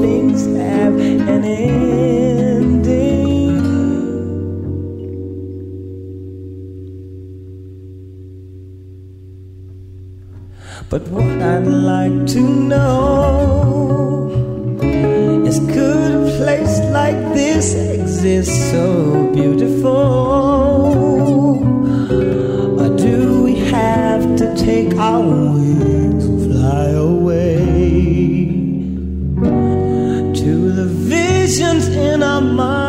Things 0.00 0.46
have 0.46 0.94
an 1.34 1.44
ending. 1.44 1.86
But 10.88 11.08
what 11.08 11.42
I'd 11.42 11.66
like 11.66 12.26
to 12.34 12.40
know 12.40 14.30
is 15.46 15.58
could 15.58 16.14
a 16.14 16.36
place 16.38 16.78
like 16.90 17.34
this 17.34 17.74
exist 17.74 18.70
so 18.70 19.32
beautiful? 19.32 21.45
Visions 32.36 32.85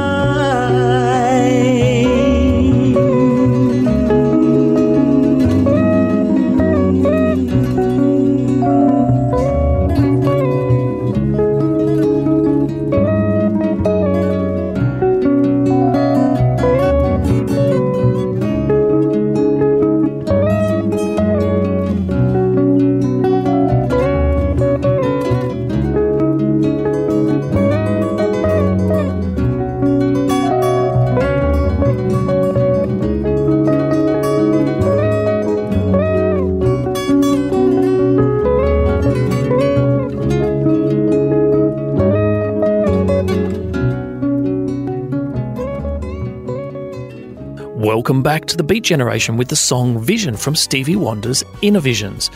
Welcome 48.07 48.23
back 48.23 48.45
to 48.45 48.55
the 48.55 48.63
Beat 48.63 48.85
Generation 48.85 49.35
with 49.35 49.49
the 49.49 49.57
song 49.57 49.99
Vision 49.99 50.37
from 50.37 50.55
Stevie 50.55 50.95
Wonder's 50.95 51.43
Innervisions. 51.61 52.29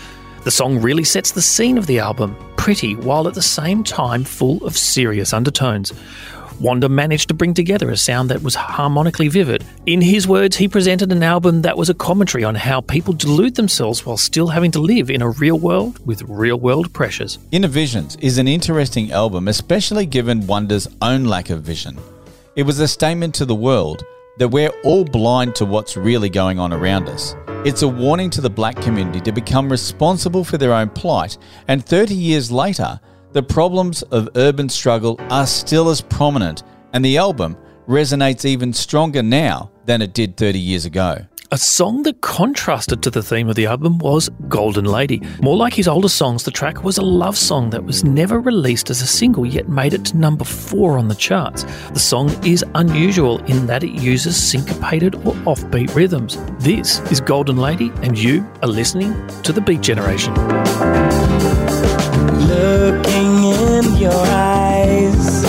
The 0.44 0.52
song 0.52 0.82
really 0.82 1.06
sets 1.06 1.32
the 1.32 1.42
scene 1.42 1.78
of 1.78 1.88
the 1.88 1.98
album, 1.98 2.36
pretty 2.58 2.98
while 2.98 3.26
at 3.30 3.36
the 3.36 3.42
same 3.42 3.82
time 3.82 4.26
full 4.26 4.62
of 4.66 4.78
serious 4.78 5.32
undertones. 5.32 5.94
Wonder 6.60 6.90
managed 6.90 7.30
to 7.30 7.34
bring 7.34 7.54
together 7.54 7.90
a 7.90 7.96
sound 7.96 8.30
that 8.30 8.44
was 8.44 8.54
harmonically 8.54 9.30
vivid. 9.30 9.64
In 9.86 10.02
his 10.02 10.28
words, 10.28 10.58
he 10.58 10.68
presented 10.68 11.10
an 11.10 11.24
album 11.24 11.62
that 11.62 11.78
was 11.78 11.90
a 11.90 11.94
commentary 11.94 12.44
on 12.44 12.56
how 12.56 12.82
people 12.82 13.14
delude 13.14 13.56
themselves 13.56 14.06
while 14.06 14.18
still 14.18 14.50
having 14.50 14.72
to 14.72 14.80
live 14.80 15.10
in 15.10 15.22
a 15.22 15.30
real 15.30 15.58
world 15.58 16.06
with 16.06 16.22
real 16.24 16.60
world 16.60 16.92
pressures. 16.92 17.38
Innervisions 17.54 18.22
is 18.22 18.38
an 18.40 18.48
interesting 18.50 19.14
album, 19.14 19.48
especially 19.48 20.06
given 20.06 20.48
Wonder's 20.48 20.90
own 21.02 21.24
lack 21.24 21.50
of 21.50 21.64
vision. 21.64 21.98
It 22.58 22.64
was 22.64 22.82
a 22.82 22.90
statement 22.90 23.34
to 23.36 23.46
the 23.46 23.56
world 23.56 24.04
that 24.38 24.50
we're 24.50 24.72
all 24.84 25.04
blind 25.04 25.56
to 25.56 25.66
what's 25.66 25.98
really 25.98 26.30
going 26.30 26.60
on 26.60 26.74
around 26.74 27.10
us. 27.10 27.36
It's 27.66 27.82
a 27.82 27.88
warning 27.88 28.30
to 28.32 28.42
the 28.42 28.50
black 28.50 28.76
community 28.82 29.22
to 29.22 29.32
become 29.32 29.72
responsible 29.72 30.44
for 30.44 30.58
their 30.58 30.74
own 30.74 30.90
plight, 30.90 31.38
and 31.68 31.86
30 31.86 32.14
years 32.14 32.52
later, 32.52 33.00
the 33.32 33.44
problems 33.44 34.02
of 34.04 34.30
urban 34.36 34.68
struggle 34.68 35.20
are 35.30 35.48
still 35.48 35.90
as 35.90 36.02
prominent, 36.02 36.64
and 36.94 37.04
the 37.04 37.18
album 37.18 37.58
resonates 37.88 38.46
even 38.46 38.74
stronger 38.74 39.24
now 39.24 39.71
than 39.86 40.02
it 40.02 40.14
did 40.14 40.38
30 40.38 40.60
years 40.60 40.86
ago. 40.86 41.26
A 41.54 41.58
song 41.58 42.04
that 42.04 42.22
contrasted 42.22 43.04
to 43.04 43.10
the 43.10 43.22
theme 43.22 43.50
of 43.50 43.56
the 43.56 43.66
album 43.66 43.98
was 43.98 44.30
Golden 44.48 44.86
Lady. 44.86 45.22
More 45.42 45.58
like 45.58 45.74
his 45.74 45.86
older 45.86 46.08
songs, 46.08 46.44
the 46.44 46.52
track 46.52 46.86
was 46.86 46.98
a 46.98 47.02
love 47.02 47.38
song 47.38 47.72
that 47.72 47.84
was 47.84 48.06
never 48.06 48.40
released 48.40 48.90
as 48.90 49.02
a 49.02 49.06
single 49.06 49.46
yet 49.46 49.68
made 49.68 49.94
it 49.94 50.06
to 50.06 50.18
number 50.18 50.46
four 50.46 50.98
on 50.98 51.10
the 51.10 51.16
charts. 51.16 51.64
The 51.92 52.00
song 52.00 52.30
is 52.46 52.64
unusual 52.76 53.40
in 53.48 53.66
that 53.66 53.84
it 53.84 53.92
uses 53.92 54.42
syncopated 54.42 55.16
or 55.16 55.34
offbeat 55.44 55.94
rhythms. 55.94 56.38
This 56.60 57.00
is 57.12 57.20
Golden 57.20 57.58
Lady, 57.58 57.92
and 58.02 58.18
you 58.18 58.50
are 58.62 58.70
listening 58.70 59.12
to 59.42 59.52
The 59.52 59.60
Beat 59.60 59.82
Generation. 59.82 60.34
Looking 62.48 63.44
in 63.44 63.98
your 63.98 64.14
eyes, 64.14 65.44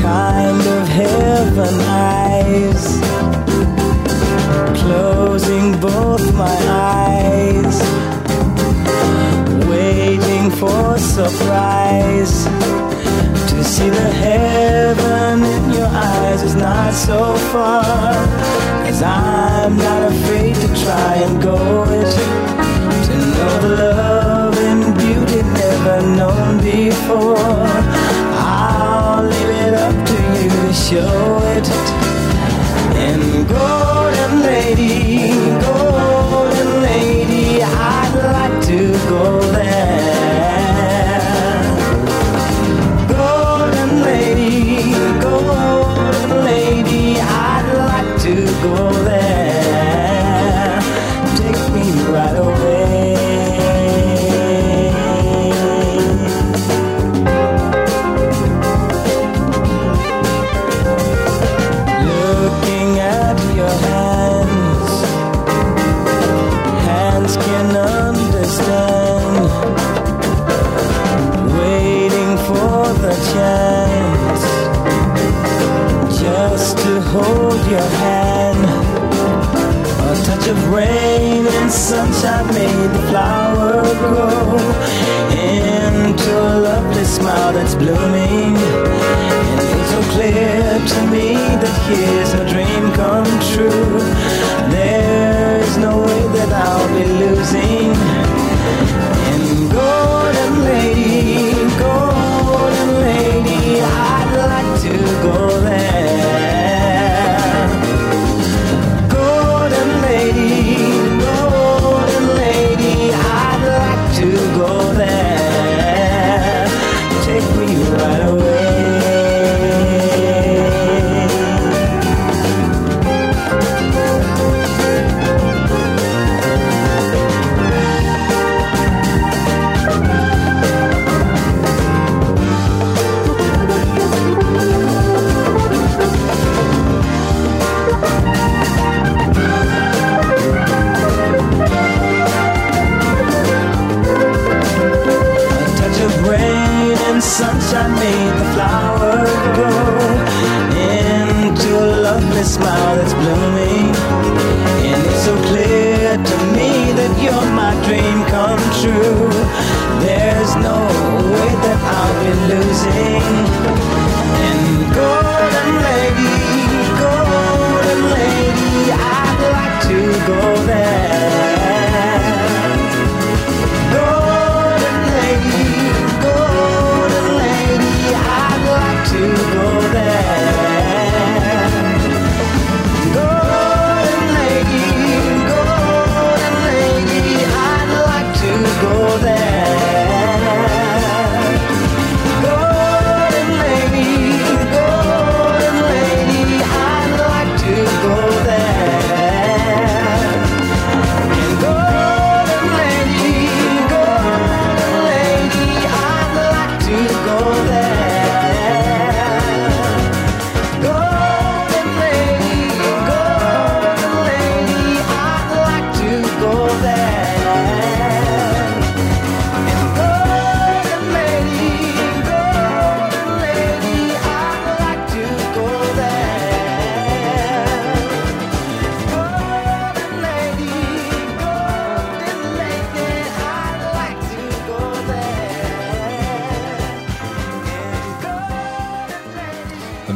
kind 0.00 0.66
of 0.66 0.88
heaven 0.88 1.80
eyes. 1.82 2.23
Closing 4.76 5.72
both 5.80 6.32
my 6.34 6.56
eyes, 6.70 7.80
waiting 9.68 10.52
for 10.52 10.96
surprise. 10.96 12.44
To 13.50 13.64
see 13.64 13.90
the 13.90 14.08
heaven 14.22 15.42
in 15.42 15.72
your 15.72 15.88
eyes 15.88 16.42
is 16.44 16.54
not 16.54 16.94
so 16.94 17.34
far. 17.50 18.14
Cause 18.86 19.02
I'm 19.02 19.76
not 19.76 20.12
afraid 20.12 20.54
to 20.54 20.68
try 20.84 21.14
and 21.26 21.42
go 21.42 21.58
it. 21.90 22.14
To 23.06 23.16
know 23.34 23.58
the 23.62 23.74
love 23.96 24.56
and 24.58 24.94
beauty 24.96 25.42
never 25.42 26.06
known 26.06 26.62
before. 26.62 27.66
I'll 28.38 29.24
leave 29.24 29.50
it 29.66 29.74
up 29.74 30.06
to 30.06 30.18
you 30.40 30.50
to 30.50 30.72
show 30.72 31.38
it. 31.56 32.23
And 33.06 33.46
golden 33.46 34.40
lady, 34.40 35.28
golden 35.60 36.82
lady, 36.82 37.62
I'd 37.62 38.14
like 38.32 38.66
to 38.66 38.92
go 39.08 39.40
there. 39.52 40.13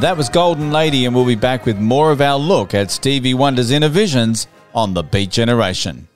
That 0.08 0.16
was 0.16 0.30
Golden 0.30 0.72
Lady, 0.72 1.04
and 1.04 1.14
we'll 1.14 1.26
be 1.26 1.34
back 1.34 1.66
with 1.66 1.76
more 1.76 2.10
of 2.10 2.22
our 2.22 2.38
look 2.38 2.72
at 2.72 2.90
Stevie 2.90 3.34
Wonder's 3.34 3.70
Innervisions 3.70 4.46
on 4.74 4.94
the 4.94 5.02
Beat 5.02 5.28
Generation. 5.28 6.08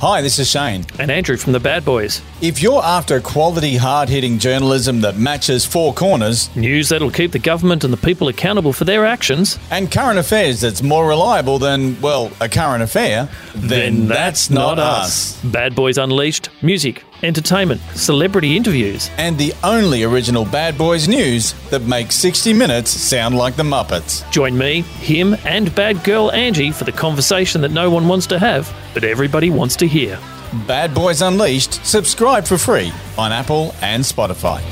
Hi, 0.00 0.22
this 0.22 0.38
is 0.38 0.48
Shayne. 0.48 0.86
And 0.98 1.10
Andrew 1.10 1.36
from 1.36 1.52
the 1.52 1.60
Bad 1.60 1.84
Boys. 1.84 2.22
If 2.42 2.62
you're 2.62 2.82
after 2.82 3.18
quality, 3.18 3.78
hard 3.78 4.10
hitting 4.10 4.38
journalism 4.38 5.00
that 5.00 5.16
matches 5.16 5.64
four 5.64 5.94
corners, 5.94 6.54
News 6.54 6.90
that'll 6.90 7.10
keep 7.10 7.32
the 7.32 7.38
government 7.38 7.82
and 7.82 7.90
the 7.90 7.96
people 7.96 8.28
accountable 8.28 8.74
for 8.74 8.84
their 8.84 9.06
actions, 9.06 9.58
and 9.70 9.90
current 9.90 10.18
affairs 10.18 10.60
that's 10.60 10.82
more 10.82 11.08
reliable 11.08 11.58
than, 11.58 11.98
well, 12.02 12.30
a 12.42 12.46
current 12.50 12.82
affair, 12.82 13.30
then, 13.54 14.06
that's, 14.06 14.50
not 14.50 14.78
us. 14.78 15.42
Bad 15.44 15.74
Boys 15.74 15.96
Unleashed, 15.96 16.50
music, 16.60 17.04
entertainment, 17.22 17.80
celebrity 17.94 18.54
interviews. 18.54 19.10
And 19.16 19.38
the 19.38 19.54
only 19.64 20.02
original 20.02 20.44
Bad 20.44 20.76
Boys 20.76 21.08
news 21.08 21.54
that 21.70 21.84
makes 21.84 22.16
60 22.16 22.52
Minutes 22.52 22.90
sound 22.90 23.34
like 23.34 23.56
the 23.56 23.62
Muppets. 23.62 24.30
Join 24.30 24.58
me, 24.58 24.82
him, 24.82 25.36
and 25.46 25.74
bad 25.74 26.04
girl 26.04 26.30
Angie 26.32 26.70
for 26.70 26.84
the 26.84 26.92
conversation 26.92 27.62
that 27.62 27.70
no 27.70 27.88
one 27.88 28.06
wants 28.08 28.26
to 28.26 28.38
have, 28.38 28.70
but 28.92 29.04
everybody 29.04 29.48
wants 29.48 29.74
to 29.76 29.86
hear. 29.88 30.18
Bad 30.66 30.94
Boys 30.94 31.22
Unleashed, 31.22 31.84
subscribe 31.84 32.46
for 32.46 32.56
free 32.56 32.92
on 33.18 33.32
Apple 33.32 33.74
and 33.82 34.02
Spotify. 34.02 34.62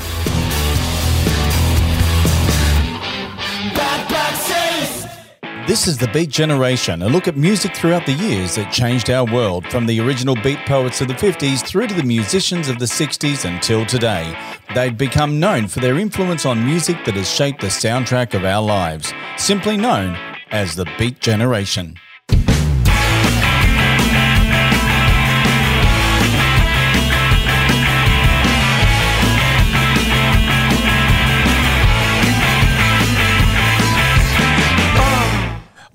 This 5.67 5.87
is 5.87 5.97
the 5.97 6.07
Beat 6.09 6.29
Generation, 6.29 7.01
a 7.01 7.09
look 7.09 7.27
at 7.27 7.35
music 7.35 7.75
throughout 7.75 8.05
the 8.05 8.13
years 8.13 8.53
that 8.53 8.71
changed 8.71 9.09
our 9.09 9.25
world, 9.25 9.65
from 9.65 9.87
the 9.87 9.99
original 9.99 10.35
beat 10.35 10.59
poets 10.59 11.01
of 11.01 11.07
the 11.07 11.15
50s 11.15 11.65
through 11.65 11.87
to 11.87 11.93
the 11.95 12.03
musicians 12.03 12.69
of 12.69 12.77
the 12.77 12.85
60s 12.85 13.45
until 13.45 13.83
today. 13.83 14.37
They've 14.75 14.95
become 14.95 15.39
known 15.39 15.67
for 15.67 15.79
their 15.79 15.97
influence 15.97 16.45
on 16.45 16.63
music 16.63 17.03
that 17.05 17.15
has 17.15 17.27
shaped 17.27 17.61
the 17.61 17.67
soundtrack 17.67 18.35
of 18.35 18.45
our 18.45 18.61
lives, 18.61 19.11
simply 19.37 19.75
known 19.75 20.15
as 20.51 20.75
the 20.75 20.85
Beat 20.99 21.19
Generation. 21.19 21.95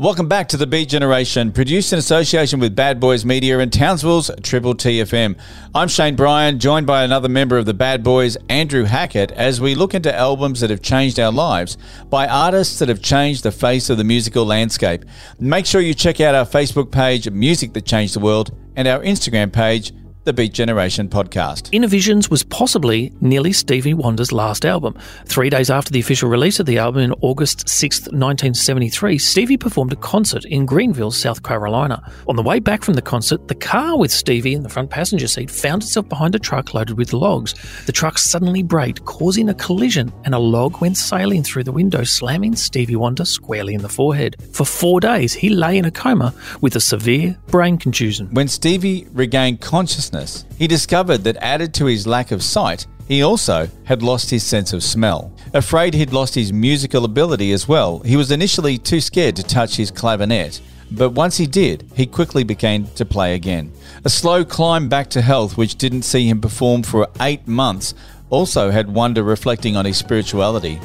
Welcome 0.01 0.29
back 0.29 0.49
to 0.49 0.57
the 0.57 0.67
Beat 0.67 0.89
Generation, 0.89 1.53
produced 1.53 1.93
in 1.93 1.99
association 1.99 2.59
with 2.59 2.75
Bad 2.75 3.01
Boys 3.01 3.27
Media 3.27 3.59
and 3.59 3.71
Townsville's 3.71 4.31
Triple 4.43 4.75
TFM. 4.75 5.39
I'm 5.75 5.89
Shayne 5.89 6.17
Bryan, 6.17 6.59
joined 6.59 6.87
by 6.87 7.05
another 7.05 7.29
member 7.29 7.59
of 7.59 7.67
the 7.67 7.75
Bad 7.75 8.03
Boys, 8.03 8.39
Andrew 8.49 8.85
Hackett, 8.85 9.31
as 9.33 9.61
we 9.61 9.75
look 9.75 9.93
into 9.93 10.11
albums 10.17 10.61
that 10.61 10.71
have 10.71 10.81
changed 10.81 11.21
our 11.21 11.31
lives 11.31 11.77
by 12.09 12.27
artists 12.27 12.79
that 12.79 12.89
have 12.89 13.03
changed 13.03 13.43
the 13.43 13.53
face 13.53 13.91
of 13.91 13.99
the 13.99 14.05
musical 14.05 14.47
landscape. 14.47 15.05
Make 15.39 15.67
sure 15.67 15.83
you 15.83 15.93
check 15.93 16.19
out 16.19 16.35
our 16.35 16.47
Facebook 16.47 16.91
page, 16.91 17.29
Music 17.29 17.75
That 17.75 17.85
Changed 17.85 18.15
the 18.15 18.21
World, 18.21 18.57
and 18.77 18.89
our 18.89 19.03
Instagram 19.03 19.53
page, 19.53 19.93
the 20.31 20.35
Beat 20.35 20.53
Generation 20.53 21.09
Podcast. 21.09 21.73
Innervisions 21.73 22.31
was 22.31 22.45
possibly 22.45 23.13
nearly 23.21 23.53
Stevie 23.53 23.95
Wonder's 23.95 24.31
last 24.31 24.65
album. 24.65 24.97
Three 25.27 25.51
days 25.51 25.71
after 25.71 25.91
the 25.91 25.99
official 25.99 26.29
release 26.29 26.61
of 26.61 26.67
the 26.67 26.79
album 26.79 27.03
in 27.03 27.13
August 27.21 27.67
6th, 27.67 28.03
1973, 28.13 29.19
Stevie 29.19 29.57
performed 29.57 29.93
a 29.93 29.97
concert 29.97 30.45
in 30.45 30.67
Greenville, 30.67 31.11
South 31.11 31.43
Carolina. 31.43 32.01
On 32.29 32.37
the 32.37 32.45
way 32.45 32.61
back 32.61 32.85
from 32.85 32.95
the 32.95 33.03
concert, 33.03 33.49
the 33.49 33.57
car 33.57 33.99
with 33.99 34.13
Stevie 34.13 34.55
in 34.55 34.63
the 34.63 34.69
front 34.69 34.89
passenger 34.89 35.27
seat 35.27 35.51
found 35.51 35.83
itself 35.83 36.09
behind 36.09 36.37
a 36.37 36.39
truck 36.39 36.75
loaded 36.75 36.97
with 36.97 37.13
logs. 37.13 37.55
The 37.87 37.93
truck 37.93 38.17
suddenly 38.17 38.63
braked, 38.63 39.05
causing 39.07 39.49
a 39.49 39.55
collision, 39.55 40.13
and 40.25 40.33
a 40.33 40.39
log 40.39 40.81
went 40.81 40.97
sailing 40.97 41.43
through 41.43 41.65
the 41.65 41.73
window, 41.73 42.05
slamming 42.05 42.55
Stevie 42.55 42.95
Wonder 42.95 43.25
squarely 43.25 43.75
in 43.75 43.83
the 43.83 43.89
forehead. 43.89 44.37
For 44.53 44.65
four 44.65 45.01
days, 45.01 45.33
he 45.33 45.49
lay 45.49 45.77
in 45.77 45.87
a 45.87 45.91
coma 45.91 46.33
with 46.61 46.77
a 46.77 46.81
severe 46.81 47.37
brain 47.49 47.79
contusion. 47.79 48.29
When 48.31 48.47
Stevie 48.47 49.09
regained 49.11 49.61
consciousness, 49.61 50.20
he 50.59 50.67
discovered 50.67 51.25
that 51.25 51.37
added 51.37 51.75
to 51.75 51.87
his 51.87 52.07
lack 52.07 52.31
of 52.31 52.43
sight, 52.43 52.87
he 53.09 53.23
also 53.23 53.69
had 53.85 54.03
lost 54.03 54.31
his 54.31 54.45
sense 54.45 54.73
of 54.73 54.83
smell. 54.83 55.33
Afraid 55.53 55.95
he'd 55.95 56.13
lost 56.13 56.35
his 56.35 56.53
musical 56.53 57.05
ability 57.05 57.53
as 57.53 57.67
well, 57.67 57.99
he 58.01 58.17
was 58.17 58.31
initially 58.31 58.79
too 58.79 59.01
scared 59.01 59.37
to 59.37 59.43
touch 59.43 59.77
his 59.77 59.91
clavinet. 59.91 60.61
But 60.93 61.11
once 61.11 61.37
he 61.37 61.47
did, 61.47 61.91
he 61.95 62.07
quickly 62.07 62.45
began 62.45 62.87
to 62.95 63.05
play 63.05 63.35
again. 63.35 63.73
A 64.05 64.09
slow 64.09 64.45
climb 64.45 64.89
back 64.89 65.11
to 65.11 65.23
health, 65.23 65.57
which 65.57 65.77
didn't 65.77 66.03
see 66.03 66.29
him 66.29 66.41
perform 66.41 66.83
for 66.83 67.09
eight 67.21 67.47
months, 67.47 67.95
also 68.29 68.71
had 68.71 68.93
Wonder 68.95 69.23
reflecting 69.23 69.77
on 69.77 69.85
his 69.85 69.97
spirituality. 69.97 70.81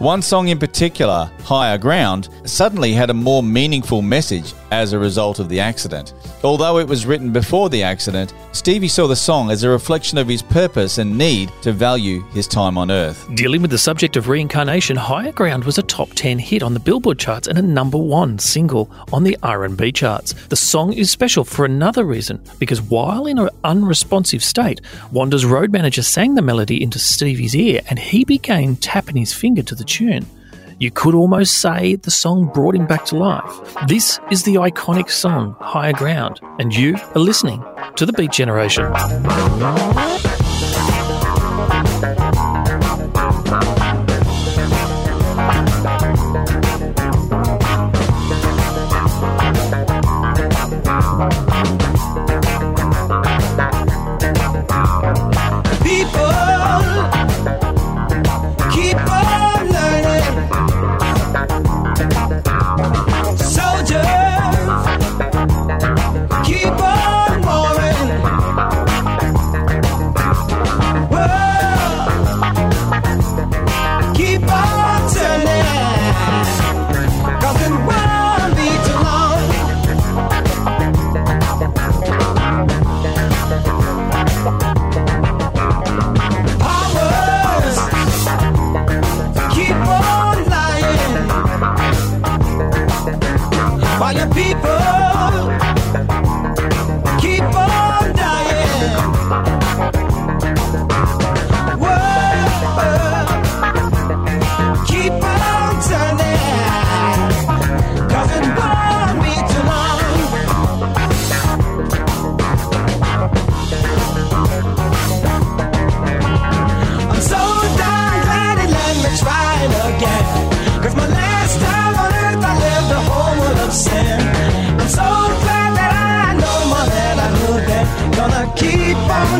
One 0.00 0.22
song 0.22 0.48
in 0.48 0.58
particular, 0.58 1.30
Higher 1.42 1.76
Ground, 1.76 2.30
suddenly 2.44 2.94
had 2.94 3.10
a 3.10 3.14
more 3.14 3.42
meaningful 3.42 4.00
message 4.00 4.54
as 4.70 4.94
a 4.94 4.98
result 4.98 5.40
of 5.40 5.50
the 5.50 5.60
accident. 5.60 6.14
Although 6.42 6.78
it 6.78 6.88
was 6.88 7.04
written 7.04 7.32
before 7.34 7.68
the 7.68 7.82
accident, 7.82 8.32
Stevie 8.52 8.88
saw 8.88 9.06
the 9.06 9.14
song 9.14 9.50
as 9.50 9.62
a 9.62 9.68
reflection 9.68 10.16
of 10.16 10.26
his 10.26 10.40
purpose 10.40 10.96
and 10.96 11.18
need 11.18 11.52
to 11.60 11.72
value 11.72 12.22
his 12.30 12.46
time 12.46 12.78
on 12.78 12.90
Earth. 12.90 13.28
Dealing 13.34 13.60
with 13.60 13.70
the 13.70 13.76
subject 13.76 14.16
of 14.16 14.28
reincarnation, 14.28 14.96
Higher 14.96 15.32
Ground 15.32 15.64
was 15.64 15.76
a 15.76 15.82
top 15.82 16.08
10 16.14 16.38
hit 16.38 16.62
on 16.62 16.72
the 16.72 16.80
Billboard 16.80 17.18
charts 17.18 17.46
and 17.46 17.58
a 17.58 17.62
number 17.62 17.98
1 17.98 18.38
single 18.38 18.90
on 19.12 19.22
the 19.22 19.36
R&B 19.42 19.92
charts. 19.92 20.32
The 20.48 20.56
song 20.56 20.94
is 20.94 21.10
special 21.10 21.44
for 21.44 21.66
another 21.66 22.04
reason 22.04 22.42
because 22.58 22.80
while 22.80 23.26
in 23.26 23.38
an 23.38 23.50
unresponsive 23.64 24.42
state, 24.42 24.80
Wonder's 25.12 25.44
road 25.44 25.72
manager 25.72 26.02
sang 26.02 26.36
the 26.36 26.42
melody 26.42 26.82
into 26.82 26.98
Stevie's 26.98 27.54
ear 27.54 27.82
and 27.90 27.98
he 27.98 28.24
began 28.24 28.76
tapping 28.76 29.16
his 29.16 29.34
finger 29.34 29.62
to 29.62 29.74
the 29.74 29.89
tune. 29.90 30.26
You 30.78 30.90
could 30.90 31.14
almost 31.14 31.58
say 31.60 31.96
the 31.96 32.10
song 32.10 32.50
brought 32.54 32.74
him 32.74 32.86
back 32.86 33.04
to 33.06 33.16
life. 33.16 33.52
This 33.86 34.18
is 34.30 34.44
the 34.44 34.54
iconic 34.54 35.10
song, 35.10 35.54
Higher 35.60 35.92
Ground, 35.92 36.40
and 36.58 36.74
you 36.74 36.96
are 37.14 37.20
listening 37.20 37.62
to 37.96 38.06
the 38.06 38.14
Beat 38.14 38.32
Generation. 38.32 38.90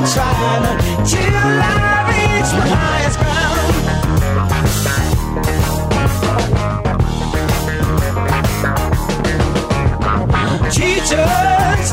On 0.01 0.09
trying 0.09 0.63
my 2.55 2.67
highest 2.69 3.19
ground. 3.19 3.71
Teachers, 10.73 11.91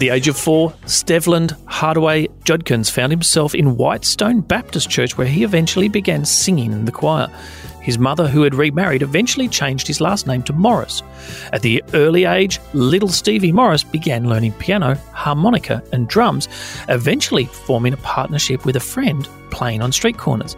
the 0.00 0.08
age 0.08 0.28
of 0.28 0.36
four, 0.36 0.70
Stevland 0.86 1.54
Hardaway 1.66 2.26
Judkins 2.44 2.88
found 2.88 3.12
himself 3.12 3.54
in 3.54 3.76
Whitestone 3.76 4.40
Baptist 4.40 4.88
Church, 4.88 5.18
where 5.18 5.26
he 5.26 5.44
eventually 5.44 5.88
began 5.88 6.24
singing 6.24 6.72
in 6.72 6.86
the 6.86 6.90
choir. 6.90 7.28
His 7.82 7.98
mother, 7.98 8.26
who 8.26 8.42
had 8.42 8.54
remarried, 8.54 9.02
eventually 9.02 9.46
changed 9.46 9.86
his 9.86 10.00
last 10.00 10.26
name 10.26 10.42
to 10.44 10.54
Morris. 10.54 11.02
At 11.52 11.60
the 11.60 11.84
early 11.92 12.24
age, 12.24 12.58
little 12.72 13.10
Stevie 13.10 13.52
Morris 13.52 13.84
began 13.84 14.26
learning 14.26 14.52
piano, 14.52 14.94
harmonica, 15.12 15.82
and 15.92 16.08
drums, 16.08 16.48
eventually 16.88 17.44
forming 17.44 17.92
a 17.92 17.98
partnership 17.98 18.64
with 18.64 18.76
a 18.76 18.80
friend 18.80 19.28
playing 19.50 19.82
on 19.82 19.92
street 19.92 20.16
corners. 20.16 20.56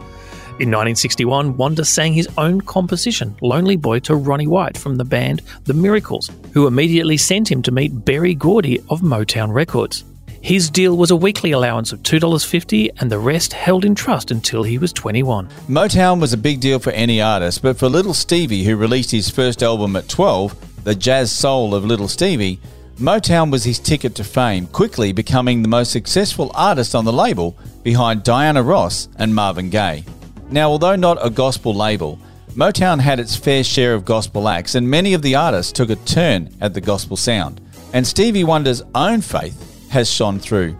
In 0.60 0.68
1961, 0.68 1.56
Wonder 1.56 1.82
sang 1.82 2.12
his 2.12 2.28
own 2.36 2.60
composition, 2.60 3.34
Lonely 3.40 3.76
Boy, 3.76 4.00
to 4.00 4.14
Ronnie 4.14 4.46
White 4.46 4.76
from 4.76 4.96
the 4.96 5.04
band 5.04 5.40
The 5.64 5.72
Miracles, 5.72 6.30
who 6.52 6.66
immediately 6.66 7.16
sent 7.16 7.50
him 7.50 7.62
to 7.62 7.72
meet 7.72 8.04
Berry 8.04 8.34
Gordy 8.34 8.78
of 8.90 9.00
Motown 9.00 9.52
Records. 9.52 10.04
His 10.42 10.68
deal 10.68 10.94
was 10.94 11.10
a 11.10 11.16
weekly 11.16 11.52
allowance 11.52 11.90
of 11.90 12.02
$2.50 12.02 12.90
and 13.00 13.10
the 13.10 13.18
rest 13.18 13.54
held 13.54 13.86
in 13.86 13.94
trust 13.94 14.30
until 14.30 14.62
he 14.62 14.76
was 14.76 14.92
21. 14.92 15.48
Motown 15.68 16.20
was 16.20 16.34
a 16.34 16.36
big 16.36 16.60
deal 16.60 16.78
for 16.78 16.90
any 16.90 17.22
artist, 17.22 17.62
but 17.62 17.78
for 17.78 17.88
Little 17.88 18.14
Stevie, 18.14 18.64
who 18.64 18.76
released 18.76 19.10
his 19.10 19.30
first 19.30 19.62
album 19.62 19.96
at 19.96 20.08
12, 20.08 20.84
The 20.84 20.94
Jazz 20.94 21.32
Soul 21.32 21.74
of 21.74 21.86
Little 21.86 22.08
Stevie, 22.08 22.60
Motown 22.98 23.50
was 23.50 23.64
his 23.64 23.78
ticket 23.78 24.14
to 24.16 24.24
fame, 24.24 24.66
quickly 24.66 25.12
becoming 25.12 25.62
the 25.62 25.68
most 25.68 25.92
successful 25.92 26.50
artist 26.54 26.94
on 26.94 27.06
the 27.06 27.12
label 27.12 27.56
behind 27.82 28.22
Diana 28.22 28.62
Ross 28.62 29.08
and 29.16 29.34
Marvin 29.34 29.70
Gaye. 29.70 30.04
Now, 30.52 30.68
although 30.68 30.96
not 30.96 31.24
a 31.24 31.30
gospel 31.30 31.74
label, 31.74 32.18
Motown 32.54 33.00
had 33.00 33.18
its 33.18 33.34
fair 33.34 33.64
share 33.64 33.94
of 33.94 34.04
gospel 34.04 34.46
acts, 34.48 34.74
and 34.74 34.88
many 34.88 35.14
of 35.14 35.22
the 35.22 35.34
artists 35.34 35.72
took 35.72 35.88
a 35.88 35.96
turn 35.96 36.54
at 36.60 36.74
the 36.74 36.80
gospel 36.82 37.16
sound. 37.16 37.58
And 37.94 38.06
Stevie 38.06 38.44
Wonder's 38.44 38.82
own 38.94 39.22
faith 39.22 39.88
has 39.88 40.10
shone 40.10 40.38
through. 40.38 40.76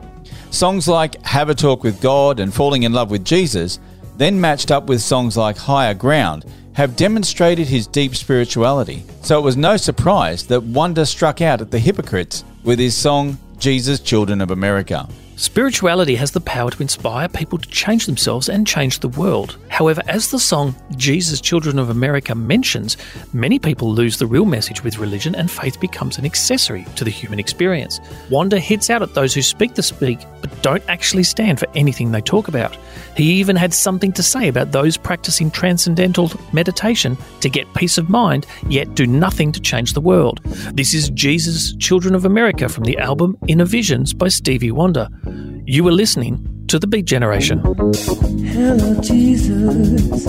Songs 0.51 0.87
like 0.87 1.21
Have 1.25 1.49
a 1.49 1.55
Talk 1.55 1.83
with 1.83 2.03
God 2.03 2.39
and 2.39 2.53
Falling 2.53 2.83
in 2.83 2.93
Love 2.93 3.11
with 3.11 3.25
Jesus, 3.25 3.81
then 4.19 4.39
matched 4.39 4.71
up 4.71 4.85
with 4.85 5.01
songs 5.01 5.39
like 5.39 5.57
Higher 5.57 5.95
Ground, 5.95 6.45
have 6.75 6.95
demonstrated 6.95 7.67
his 7.67 7.87
deep 7.87 8.15
spirituality. 8.15 9.05
So 9.23 9.39
it 9.39 9.43
was 9.43 9.57
no 9.57 9.79
surprise 9.79 10.47
that 10.49 10.63
Wonder 10.63 11.07
struck 11.07 11.41
out 11.41 11.63
at 11.63 11.71
the 11.71 11.79
hypocrites 11.79 12.45
with 12.63 12.79
his 12.79 12.95
song 12.95 13.39
Jesus 13.59 14.01
Children 14.01 14.43
of 14.43 14.51
America. 14.51 15.09
Spirituality 15.37 16.15
has 16.15 16.31
the 16.31 16.41
power 16.41 16.71
to 16.71 16.83
inspire 16.83 17.27
people 17.27 17.59
to 17.59 17.69
change 17.69 18.05
themselves 18.07 18.49
and 18.49 18.67
change 18.67 19.01
the 19.01 19.09
world. 19.09 19.57
However, 19.69 20.03
as 20.07 20.31
the 20.31 20.39
song 20.39 20.75
Jesus 20.97 21.41
Children 21.41 21.79
of 21.79 21.89
America 21.89 22.35
mentions, 22.35 22.99
many 23.33 23.59
people 23.59 23.93
lose 23.93 24.19
the 24.19 24.27
real 24.27 24.45
message 24.45 24.85
with 24.85 24.99
religion 24.99 25.35
and 25.35 25.51
faith 25.51 25.81
becomes 25.81 26.19
an 26.19 26.27
accessory 26.27 26.85
to 26.97 27.05
the 27.05 27.11
human 27.11 27.39
experience. 27.39 27.99
Wonder 28.31 28.59
hits 28.59 28.91
out 28.91 29.03
at 29.03 29.15
those 29.15 29.33
who 29.33 29.41
speak 29.41 29.75
the 29.75 29.83
speak 29.83 30.19
but 30.43 30.63
don't 30.63 30.85
actually 30.89 31.23
stand 31.23 31.59
for 31.59 31.69
anything 31.75 32.13
they 32.13 32.21
talk 32.21 32.49
about. 32.49 32.77
He 33.17 33.33
even 33.35 33.57
had 33.57 33.73
something 33.73 34.13
to 34.13 34.23
say 34.23 34.49
about 34.49 34.73
those 34.73 34.97
practicing 34.97 35.51
transcendental 35.51 36.31
meditation 36.53 37.17
to 37.41 37.49
get 37.49 37.73
peace 37.75 37.97
of 37.97 38.11
mind, 38.11 38.47
yet 38.69 38.95
do 38.95 39.07
nothing 39.07 39.51
to 39.53 39.61
change 39.61 39.95
the 39.95 40.01
world. 40.01 40.41
This 40.75 40.93
is 40.93 41.11
Jesus 41.11 41.75
Children 41.77 42.15
of 42.15 42.25
America 42.25 42.69
from 42.69 42.85
the 42.85 42.99
album 42.99 43.37
Innervisions 43.49 44.17
by 44.17 44.29
Stevie 44.29 44.71
Wonder. 44.71 45.09
You 45.25 45.85
were 45.85 45.93
listening 45.93 46.65
to 46.69 46.79
The 46.79 46.87
Beat 46.87 47.05
Generation. 47.05 47.61
Hello, 47.61 49.01
Jesus, 49.01 50.25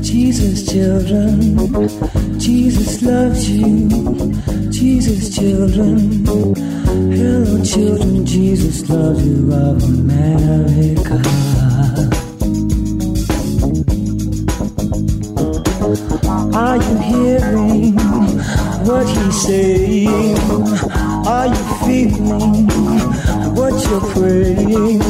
Jesus, 0.00 0.70
children. 0.70 2.38
Jesus 2.38 3.02
loves 3.02 3.50
you, 3.50 3.88
Jesus, 4.70 5.34
children. 5.34 6.24
Hello, 6.24 7.64
children, 7.64 8.24
Jesus 8.24 8.88
loves 8.88 9.26
you 9.26 9.52
of 9.52 9.82
America. 9.82 11.22
Are 16.54 16.76
you 16.76 16.98
hearing 16.98 17.94
what 18.86 19.08
he's 19.08 19.42
saying? 19.42 20.36
Are 21.26 21.46
you 21.48 21.64
feeling 21.84 22.66
what 23.56 23.72
you're 23.88 24.00
praying? 24.12 25.02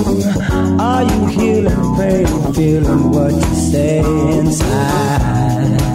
Are 0.81 1.03
you 1.03 1.27
healing 1.27 1.97
pain, 1.97 2.55
feeling 2.55 3.11
what 3.11 3.33
you 3.35 3.55
say 3.55 3.99
inside? 4.39 5.86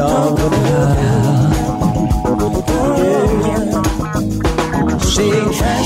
Talk 0.00 0.38
about. 0.38 0.96
Yeah. 2.96 3.20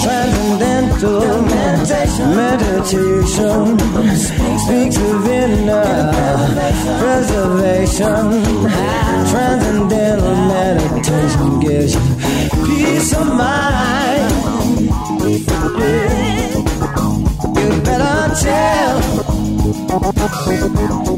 Transcendental 0.04 1.42
meditation 2.36 3.64
speaks 4.16 4.96
of 4.98 5.26
inner 5.26 6.12
preservation. 7.00 8.24
Transcendental 9.32 10.36
meditation 10.46 11.58
gives 11.58 11.94
you 11.96 12.02
peace 12.66 13.12
of 13.16 13.26
mind. 13.26 14.30
You 17.58 17.68
better 17.82 18.34
tell 18.40 19.23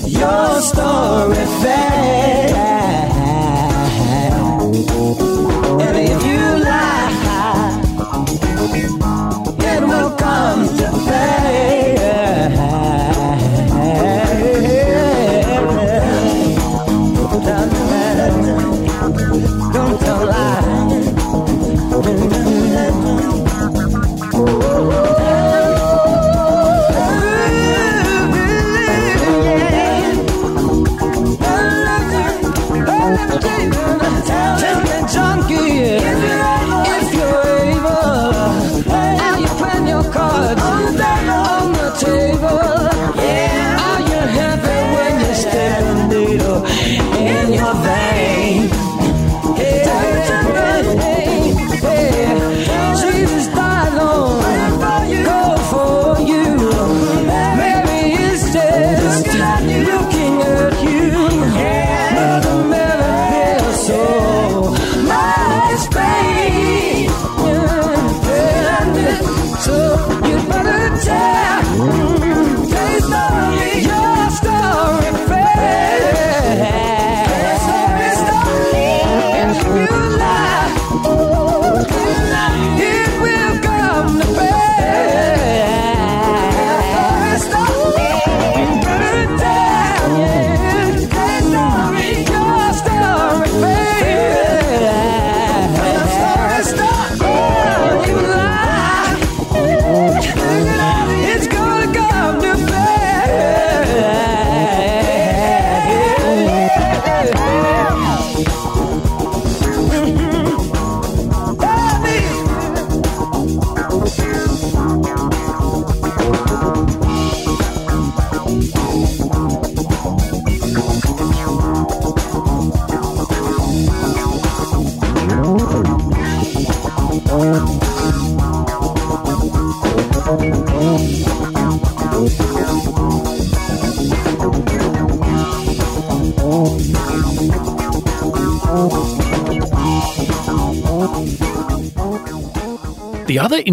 your 0.06 0.60
story 0.60 1.44
fast. 1.62 3.25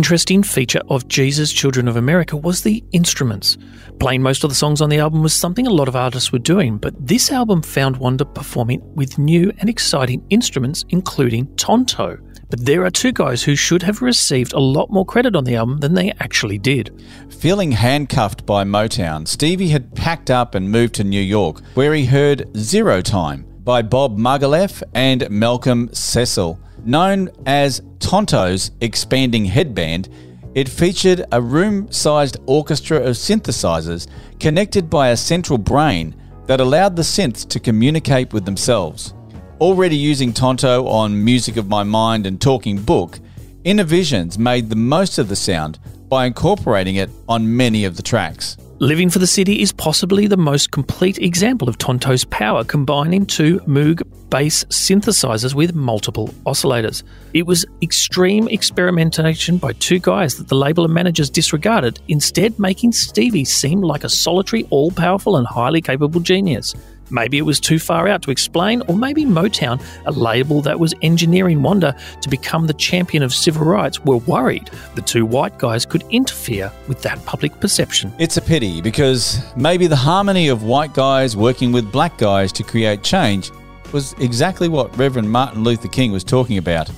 Interesting 0.04 0.43
feature 0.43 0.82
of 0.89 1.08
Jesus 1.08 1.49
Children 1.49 1.88
of 1.88 1.95
America 1.95 2.36
was 2.36 2.62
the 2.62 2.84
instruments. 2.91 3.58
Playing 4.01 4.22
most 4.22 4.43
of 4.43 4.49
the 4.49 4.56
songs 4.56 4.82
on 4.82 4.89
the 4.89 4.99
album 4.99 5.24
was 5.24 5.34
something 5.34 5.66
a 5.66 5.70
lot 5.70 5.88
of 5.88 5.95
artists 5.95 6.30
were 6.30 6.39
doing, 6.39 6.78
but 6.78 6.93
this 7.08 7.32
album 7.32 7.62
found 7.62 7.95
Wonder 7.95 8.26
performing 8.26 8.82
with 8.95 9.18
new 9.18 9.54
and 9.60 9.70
exciting 9.70 10.22
instruments, 10.30 10.84
including 10.89 11.47
Tonto. 11.56 12.18
But 12.49 12.66
there 12.66 12.84
are 12.84 12.91
two 12.91 13.14
guys 13.14 13.43
who 13.43 13.56
should 13.56 13.82
have 13.84 14.01
received 14.01 14.51
a 14.51 14.60
lot 14.60 14.91
more 14.91 15.06
credit 15.06 15.38
on 15.38 15.45
the 15.45 15.56
album 15.56 15.78
than 15.78 15.93
they 15.93 16.12
actually 16.20 16.58
did. 16.58 17.01
Feeling 17.30 17.72
handcuffed 17.72 18.45
by 18.45 18.66
Motown, 18.66 19.26
Stevie 19.26 19.70
had 19.70 19.95
packed 19.95 20.30
up 20.30 20.54
and 20.54 20.70
moved 20.70 20.95
to 20.95 21.06
New 21.06 21.22
York, 21.22 21.62
where 21.76 21.93
he 21.93 22.08
heard 22.08 22.54
Zero 22.58 23.01
Time 23.01 23.45
by 23.64 23.82
Bob 23.82 24.18
Margouleff 24.18 24.84
and 24.93 25.30
Malcolm 25.30 25.89
Cecil. 25.93 26.60
Known 26.86 27.29
as 27.45 27.81
Tonto's 27.99 28.71
expanding 28.81 29.45
headband, 29.45 30.09
it 30.53 30.67
featured 30.67 31.25
a 31.31 31.41
room 31.41 31.89
sized 31.91 32.38
orchestra 32.45 32.97
of 32.97 33.15
synthesizers 33.15 34.07
connected 34.39 34.89
by 34.89 35.09
a 35.09 35.17
central 35.17 35.57
brain 35.57 36.13
that 36.45 36.59
allowed 36.59 36.97
the 36.97 37.01
synths 37.01 37.47
to 37.47 37.59
communicate 37.59 38.34
with 38.34 38.43
themselves. 38.43 39.13
Already 39.61 39.95
using 39.95 40.34
Tonto 40.34 40.86
on 40.86 41.23
Music 41.23 41.55
of 41.55 41.69
My 41.69 41.84
Mind 41.84 42.25
and 42.25 42.41
Talking 42.41 42.81
Book, 42.81 43.19
Innervisions 43.63 44.38
made 44.38 44.69
the 44.69 44.75
most 44.75 45.17
of 45.17 45.29
the 45.29 45.38
sound 45.38 45.79
by 46.09 46.25
incorporating 46.25 46.97
it 46.97 47.09
on 47.29 47.55
many 47.55 47.86
of 47.86 47.95
the 47.95 48.03
tracks. 48.03 48.57
Living 48.80 49.07
for 49.07 49.19
the 49.19 49.28
City 49.28 49.61
is 49.61 49.71
possibly 49.71 50.26
the 50.26 50.36
most 50.36 50.71
complete 50.71 51.19
example 51.19 51.69
of 51.69 51.78
Tonto's 51.78 52.26
power, 52.26 52.63
combining 52.63 53.24
two 53.24 53.59
Moog 53.61 54.01
bass 54.32 54.63
synthesizers 54.65 55.53
with 55.53 55.76
multiple 55.76 56.30
oscillators. 56.47 57.03
It 57.36 57.45
was 57.45 57.67
extreme 57.84 58.47
experimentation 58.47 59.57
by 59.57 59.74
two 59.74 59.99
guys 59.99 60.38
that 60.38 60.47
the 60.47 60.55
label 60.55 60.86
and 60.86 60.93
managers 60.93 61.30
disregarded, 61.30 61.99
instead, 62.07 62.57
making 62.57 62.93
Stevie 62.93 63.45
seem 63.45 63.82
like 63.82 64.03
a 64.03 64.09
solitary, 64.09 64.65
all 64.71 64.89
powerful, 64.89 65.38
and 65.38 65.45
highly 65.45 65.80
capable 65.80 66.19
genius. 66.19 66.74
Maybe 67.10 67.38
it 67.38 67.43
was 67.43 67.60
too 67.60 67.80
far 67.80 68.08
out 68.08 68.22
to 68.24 68.32
explain, 68.32 68.82
or 68.88 68.95
maybe 68.95 69.26
Motown, 69.26 69.84
a 70.06 70.12
label 70.12 70.62
that 70.62 70.80
was 70.80 70.93
engineering 71.01 71.62
Wonder 71.62 71.95
to 72.22 72.30
become 72.30 72.68
the 72.68 72.74
champion 72.74 73.24
of 73.24 73.34
civil 73.34 73.66
rights, 73.66 74.04
were 74.04 74.18
worried 74.18 74.70
the 74.95 75.01
two 75.01 75.26
white 75.26 75.58
guys 75.58 75.86
could 75.86 76.04
interfere 76.10 76.72
with 76.88 77.01
that 77.01 77.24
public 77.26 77.60
perception. 77.60 78.14
It's 78.20 78.38
a 78.38 78.41
pity 78.41 78.82
because 78.82 79.43
maybe 79.56 79.88
the 79.88 79.95
harmony 79.95 80.47
of 80.47 80.64
white 80.64 80.93
guys 80.93 81.36
working 81.36 81.72
with 81.72 81.91
black 81.91 82.18
guys 82.18 82.51
to 82.54 82.64
create 82.64 83.04
change 83.04 83.51
was 83.91 84.14
exactly 84.14 84.68
what 84.68 84.95
Reverend 84.97 85.30
Martin 85.30 85.64
Luther 85.64 85.88
King 85.88 86.12
was 86.12 86.24
talking 86.24 86.58
about. 86.58 86.89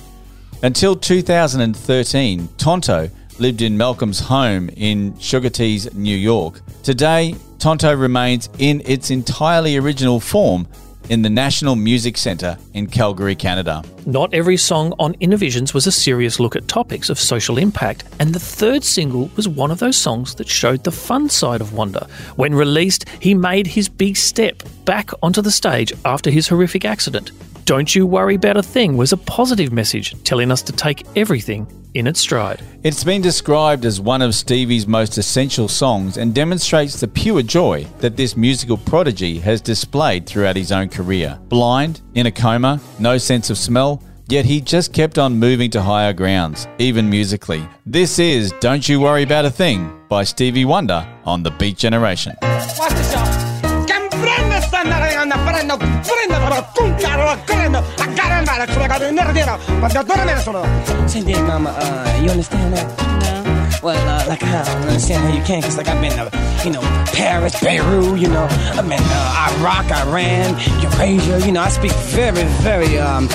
Until 0.62 0.96
2013, 0.96 2.48
Tonto 2.56 3.10
lived 3.38 3.60
in 3.60 3.76
Malcolm's 3.76 4.20
home 4.20 4.70
in 4.70 5.12
Saugerties, 5.14 5.92
New 5.94 6.16
York. 6.16 6.62
Today, 6.82 7.34
Tonto 7.66 7.92
remains 7.96 8.48
in 8.60 8.80
its 8.84 9.10
entirely 9.10 9.76
original 9.76 10.20
form 10.20 10.68
in 11.08 11.22
the 11.22 11.28
National 11.28 11.74
Music 11.74 12.16
Centre 12.16 12.56
in 12.74 12.86
Calgary, 12.86 13.34
Canada. 13.34 13.82
Not 14.06 14.32
every 14.32 14.56
song 14.56 14.94
on 15.00 15.14
Innervisions 15.14 15.74
was 15.74 15.84
a 15.88 15.90
serious 15.90 16.38
look 16.38 16.54
at 16.54 16.68
topics 16.68 17.10
of 17.10 17.18
social 17.18 17.58
impact, 17.58 18.04
and 18.20 18.32
the 18.32 18.38
third 18.38 18.84
single 18.84 19.32
was 19.34 19.48
one 19.48 19.72
of 19.72 19.80
those 19.80 19.96
songs 19.96 20.36
that 20.36 20.46
showed 20.46 20.84
the 20.84 20.92
fun 20.92 21.28
side 21.28 21.60
of 21.60 21.72
Wonder. 21.72 22.06
When 22.36 22.54
released, 22.54 23.08
he 23.18 23.34
made 23.34 23.66
his 23.66 23.88
big 23.88 24.16
step 24.16 24.62
back 24.84 25.10
onto 25.20 25.42
the 25.42 25.50
stage 25.50 25.92
after 26.04 26.30
his 26.30 26.46
horrific 26.46 26.84
accident. 26.84 27.32
Don't 27.66 27.92
you 27.96 28.06
worry 28.06 28.36
about 28.36 28.56
a 28.56 28.62
thing 28.62 28.96
was 28.96 29.12
a 29.12 29.16
positive 29.16 29.72
message 29.72 30.14
telling 30.22 30.52
us 30.52 30.62
to 30.62 30.72
take 30.72 31.04
everything 31.16 31.66
in 31.94 32.06
its 32.06 32.20
stride. 32.20 32.62
It's 32.84 33.02
been 33.02 33.20
described 33.20 33.84
as 33.84 34.00
one 34.00 34.22
of 34.22 34.36
Stevie's 34.36 34.86
most 34.86 35.18
essential 35.18 35.66
songs 35.66 36.16
and 36.16 36.32
demonstrates 36.32 37.00
the 37.00 37.08
pure 37.08 37.42
joy 37.42 37.84
that 37.98 38.16
this 38.16 38.36
musical 38.36 38.76
prodigy 38.76 39.40
has 39.40 39.60
displayed 39.60 40.26
throughout 40.26 40.54
his 40.54 40.70
own 40.70 40.88
career. 40.88 41.40
Blind, 41.48 42.02
in 42.14 42.26
a 42.26 42.30
coma, 42.30 42.80
no 43.00 43.18
sense 43.18 43.50
of 43.50 43.58
smell, 43.58 44.00
yet 44.28 44.44
he 44.44 44.60
just 44.60 44.92
kept 44.92 45.18
on 45.18 45.36
moving 45.36 45.68
to 45.72 45.82
higher 45.82 46.12
grounds, 46.12 46.68
even 46.78 47.10
musically. 47.10 47.68
This 47.84 48.20
is 48.20 48.52
Don't 48.60 48.88
You 48.88 49.00
Worry 49.00 49.24
About 49.24 49.44
a 49.44 49.50
Thing 49.50 50.04
by 50.08 50.22
Stevie 50.22 50.66
Wonder 50.66 51.04
on 51.24 51.42
The 51.42 51.50
Beat 51.50 51.78
Generation. 51.78 52.36
Prendo, 54.86 55.76
Big 61.26 61.42
Mama, 61.42 61.70
uh, 61.70 62.22
you 62.22 62.30
understand 62.30 62.72
that? 62.72 62.86
No. 63.22 63.80
Well, 63.82 64.08
uh, 64.08 64.28
like, 64.28 64.42
I 64.42 64.64
don't 64.64 64.82
understand 64.82 65.24
how 65.24 65.36
you 65.36 65.42
can, 65.44 65.60
because, 65.60 65.76
like, 65.76 65.88
I've 65.88 66.00
been, 66.00 66.18
uh, 66.18 66.30
you 66.64 66.70
know, 66.70 66.80
Paris, 67.12 67.60
Beirut, 67.60 68.18
you 68.18 68.28
know, 68.28 68.46
I've 68.74 68.88
been, 68.88 69.02
uh, 69.02 69.58
Iraq, 69.58 69.90
Iran, 69.90 70.56
Eurasia, 70.82 71.46
you 71.46 71.52
know, 71.52 71.62
I 71.62 71.68
speak 71.68 71.92
very, 72.14 72.44
very, 72.62 72.98
um, 72.98 73.28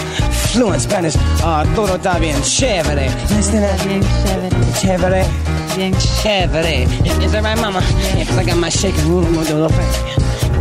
fluent 0.51 0.81
Spanish. 0.81 1.15
Uh, 1.43 1.65
todo 1.75 1.95
está 1.97 2.19
bien 2.19 2.41
chévere. 2.43 3.09
Understand 3.29 3.63
that? 3.63 3.87
Bien 3.87 4.01
chévere. 4.23 4.49
Chévere. 4.79 5.51
Bien 5.75 5.93
Chévere. 5.93 6.83
Is, 7.05 7.17
is 7.19 7.31
that 7.31 7.43
right, 7.43 7.57
Mama? 7.57 7.81
Yeah, 7.81 8.19
because 8.19 8.37
I 8.37 8.43
got 8.43 8.57
my 8.57 8.69
shaking 8.69 9.07
room, 9.09 9.25
I'm 9.25 9.33
going 9.33 9.45
to 9.45 9.51
do 9.51 9.57
a 9.57 9.61
little 9.61 9.77
thing. 9.77 10.10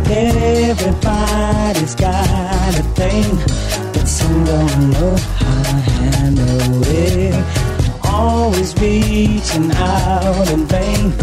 Everybody's 0.09 1.95
got 1.95 2.75
a 2.79 2.83
thing, 2.95 3.37
but 3.93 4.07
some 4.07 4.43
don't 4.45 4.89
know 4.91 5.15
how 5.37 5.63
to 5.63 5.75
handle 5.91 6.81
it. 6.87 7.35
Always 8.03 8.73
reaching 8.79 9.71
out 9.71 10.49
in 10.51 10.65
vain, 10.65 11.13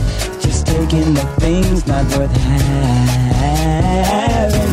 just 0.41 0.67
taking 0.67 1.15
the 1.15 1.27
things 1.41 1.87
not 1.87 2.05
worth 2.17 2.37
having. 2.37 2.69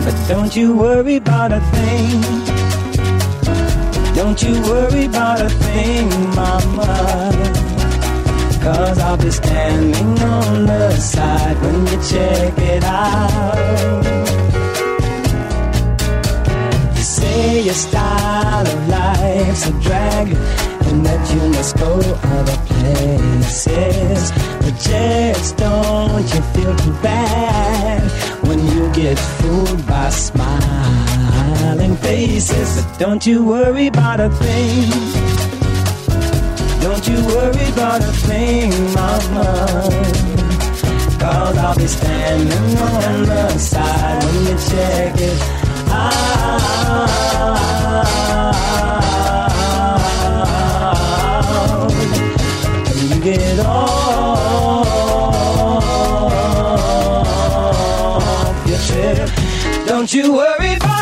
But 0.05 0.15
don't 0.27 0.55
you 0.55 0.75
worry 0.75 1.15
about 1.17 1.51
a 1.51 1.59
thing. 1.59 2.21
Don't 4.15 4.41
you 4.41 4.61
worry 4.61 5.05
about 5.05 5.41
a 5.41 5.49
thing, 5.49 6.09
mama. 6.35 7.74
Cause 8.65 8.97
I'll 8.97 9.15
be 9.15 9.29
standing 9.29 10.19
on 10.23 10.65
the 10.65 10.97
side 10.97 11.55
when 11.61 11.85
you 11.85 11.97
check 12.01 12.57
it 12.57 12.83
out. 12.83 14.03
You 16.95 17.03
say 17.03 17.61
your 17.61 17.75
style 17.75 18.65
of 18.65 18.87
life's 18.89 19.67
a 19.67 19.71
drag 19.83 20.29
and 20.87 21.05
that 21.05 21.31
you 21.31 21.41
must 21.49 21.77
go 21.77 21.93
other 21.93 22.57
places. 22.65 24.31
But 24.61 24.79
just 24.81 25.57
don't 25.57 26.23
you 26.33 26.41
feel 26.55 26.75
too 26.75 26.93
bad 27.03 28.01
when 28.47 28.65
you 28.65 28.91
get 28.93 29.19
fooled 29.19 29.85
by 29.85 30.09
smiling 30.09 31.95
faces. 31.97 32.83
But 32.83 32.97
don't 32.97 33.27
you 33.27 33.45
worry 33.45 33.85
about 33.85 34.19
a 34.21 34.31
thing. 34.31 35.44
Don't 36.85 37.07
you 37.07 37.17
worry 37.25 37.67
about 37.69 38.01
a 38.03 38.11
thing, 38.27 38.69
mama. 38.93 39.47
Cause 41.19 41.57
I'll 41.57 41.75
be 41.75 41.87
standing 41.87 42.77
on 42.77 43.23
the 43.23 43.57
side 43.57 44.23
when 44.23 44.45
you 44.45 44.55
check 44.69 45.19
it 45.19 45.41
out. 45.89 46.61
When 52.93 53.05
you 53.09 53.19
get 53.19 53.59
off 53.65 54.85
your 58.67 58.77
chair, 58.77 59.25
don't 59.87 60.13
you 60.13 60.33
worry 60.33 60.75
about 60.75 60.94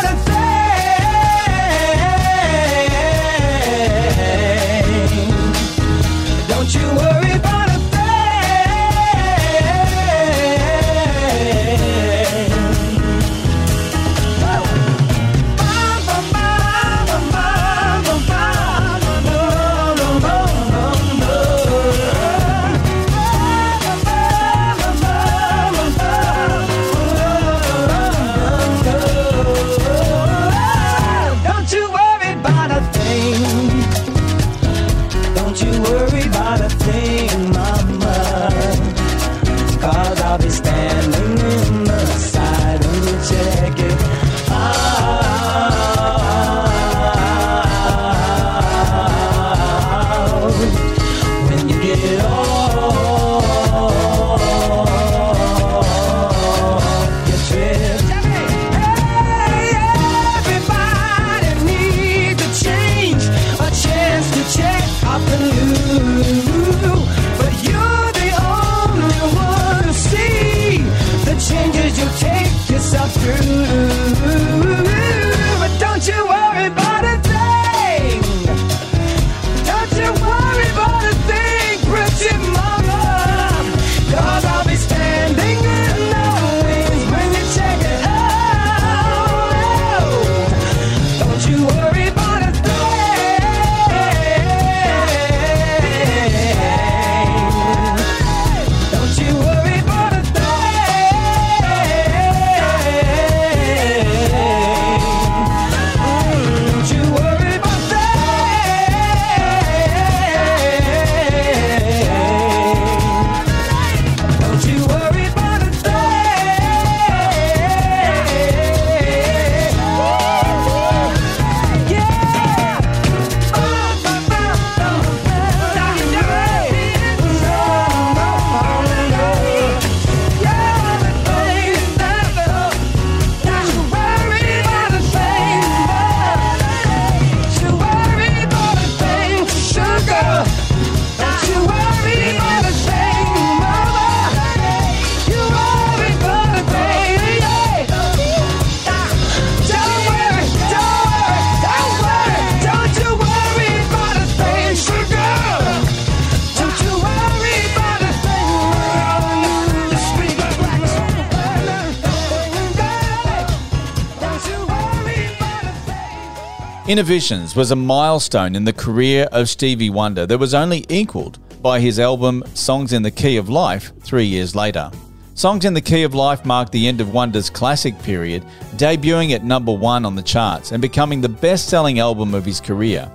Innervisions 166.94 167.56
was 167.56 167.72
a 167.72 167.76
milestone 167.76 168.56
in 168.56 168.66
the 168.66 168.72
career 168.72 169.28
of 169.32 169.50
Stevie 169.50 169.90
Wonder 169.90 170.28
that 170.28 170.38
was 170.38 170.54
only 170.54 170.86
equalled 170.90 171.40
by 171.60 171.80
his 171.80 172.00
album 172.00 172.44
Songs 172.54 172.94
in 172.94 173.02
the 173.02 173.10
Key 173.10 173.38
of 173.38 173.50
Life 173.50 173.92
three 174.02 174.26
years 174.26 174.56
later. 174.56 174.92
Songs 175.34 175.66
in 175.66 175.74
the 175.74 175.82
Key 175.82 176.04
of 176.04 176.14
Life 176.14 176.46
marked 176.46 176.72
the 176.72 176.88
end 176.88 177.02
of 177.02 177.12
Wonder's 177.12 177.50
classic 177.50 177.98
period, 178.04 178.46
debuting 178.76 179.32
at 179.32 179.44
number 179.44 179.72
one 179.72 180.06
on 180.06 180.14
the 180.14 180.22
charts 180.22 180.72
and 180.72 180.84
becoming 180.84 181.20
the 181.20 181.28
best 181.28 181.68
selling 181.68 181.98
album 181.98 182.36
of 182.36 182.46
his 182.46 182.62
career. 182.62 183.12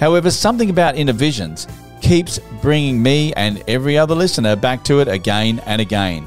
However, 0.00 0.30
something 0.30 0.70
about 0.70 0.94
Innervisions 0.94 1.70
keeps 2.00 2.38
bringing 2.62 3.02
me 3.02 3.34
and 3.34 3.62
every 3.68 3.98
other 3.98 4.14
listener 4.14 4.56
back 4.56 4.82
to 4.84 5.00
it 5.00 5.08
again 5.08 5.60
and 5.66 5.82
again. 5.82 6.26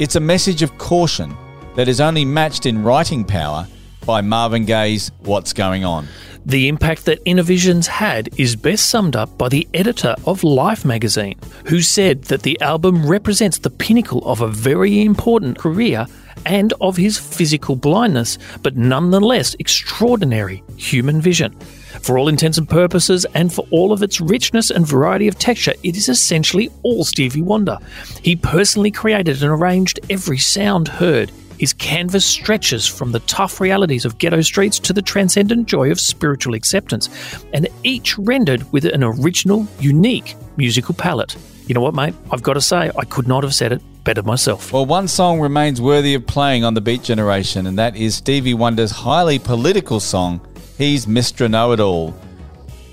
It's 0.00 0.16
a 0.16 0.20
message 0.20 0.62
of 0.62 0.78
caution 0.78 1.32
that 1.76 1.86
is 1.86 2.00
only 2.00 2.24
matched 2.24 2.66
in 2.66 2.82
writing 2.82 3.24
power 3.24 3.68
by 4.04 4.20
Marvin 4.20 4.64
Gaye's 4.64 5.12
What's 5.20 5.52
Going 5.52 5.84
On. 5.84 6.08
The 6.46 6.68
impact 6.68 7.04
that 7.04 7.22
Innervisions 7.24 7.86
had 7.86 8.30
is 8.38 8.56
best 8.56 8.86
summed 8.86 9.14
up 9.14 9.36
by 9.36 9.48
the 9.48 9.68
editor 9.74 10.16
of 10.26 10.42
Life 10.42 10.84
magazine, 10.84 11.38
who 11.66 11.82
said 11.82 12.24
that 12.24 12.42
the 12.42 12.60
album 12.60 13.06
represents 13.06 13.58
the 13.58 13.70
pinnacle 13.70 14.22
of 14.24 14.40
a 14.40 14.48
very 14.48 15.02
important 15.02 15.58
career 15.58 16.06
and 16.46 16.72
of 16.80 16.96
his 16.96 17.18
physical 17.18 17.76
blindness, 17.76 18.38
but 18.62 18.76
nonetheless 18.76 19.54
extraordinary 19.58 20.62
human 20.76 21.20
vision. 21.20 21.54
For 22.00 22.16
all 22.16 22.28
intents 22.28 22.56
and 22.56 22.68
purposes, 22.68 23.26
and 23.34 23.52
for 23.52 23.66
all 23.70 23.92
of 23.92 24.02
its 24.02 24.20
richness 24.20 24.70
and 24.70 24.86
variety 24.86 25.28
of 25.28 25.38
texture, 25.38 25.74
it 25.82 25.96
is 25.96 26.08
essentially 26.08 26.70
all 26.82 27.04
Stevie 27.04 27.42
Wonder. 27.42 27.78
He 28.22 28.36
personally 28.36 28.90
created 28.90 29.42
and 29.42 29.52
arranged 29.52 30.00
every 30.08 30.38
sound 30.38 30.88
heard. 30.88 31.30
His 31.60 31.74
canvas 31.74 32.24
stretches 32.24 32.86
from 32.86 33.12
the 33.12 33.20
tough 33.20 33.60
realities 33.60 34.06
of 34.06 34.16
ghetto 34.16 34.40
streets 34.40 34.78
to 34.78 34.94
the 34.94 35.02
transcendent 35.02 35.68
joy 35.68 35.90
of 35.90 36.00
spiritual 36.00 36.54
acceptance, 36.54 37.10
and 37.52 37.68
each 37.84 38.16
rendered 38.16 38.72
with 38.72 38.86
an 38.86 39.04
original, 39.04 39.66
unique 39.78 40.36
musical 40.56 40.94
palette. 40.94 41.36
You 41.66 41.74
know 41.74 41.82
what, 41.82 41.94
mate? 41.94 42.14
I've 42.30 42.42
got 42.42 42.54
to 42.54 42.62
say, 42.62 42.90
I 42.96 43.04
could 43.04 43.28
not 43.28 43.42
have 43.42 43.54
said 43.54 43.72
it 43.72 43.82
better 44.04 44.22
myself. 44.22 44.72
Well, 44.72 44.86
one 44.86 45.06
song 45.06 45.38
remains 45.38 45.82
worthy 45.82 46.14
of 46.14 46.26
playing 46.26 46.64
on 46.64 46.72
the 46.72 46.80
Beat 46.80 47.02
Generation, 47.02 47.66
and 47.66 47.78
that 47.78 47.94
is 47.94 48.14
Stevie 48.14 48.54
Wonder's 48.54 48.90
highly 48.90 49.38
political 49.38 50.00
song, 50.00 50.40
He's 50.78 51.04
Mr. 51.04 51.50
Know 51.50 51.72
It 51.72 51.80
All. 51.80 52.14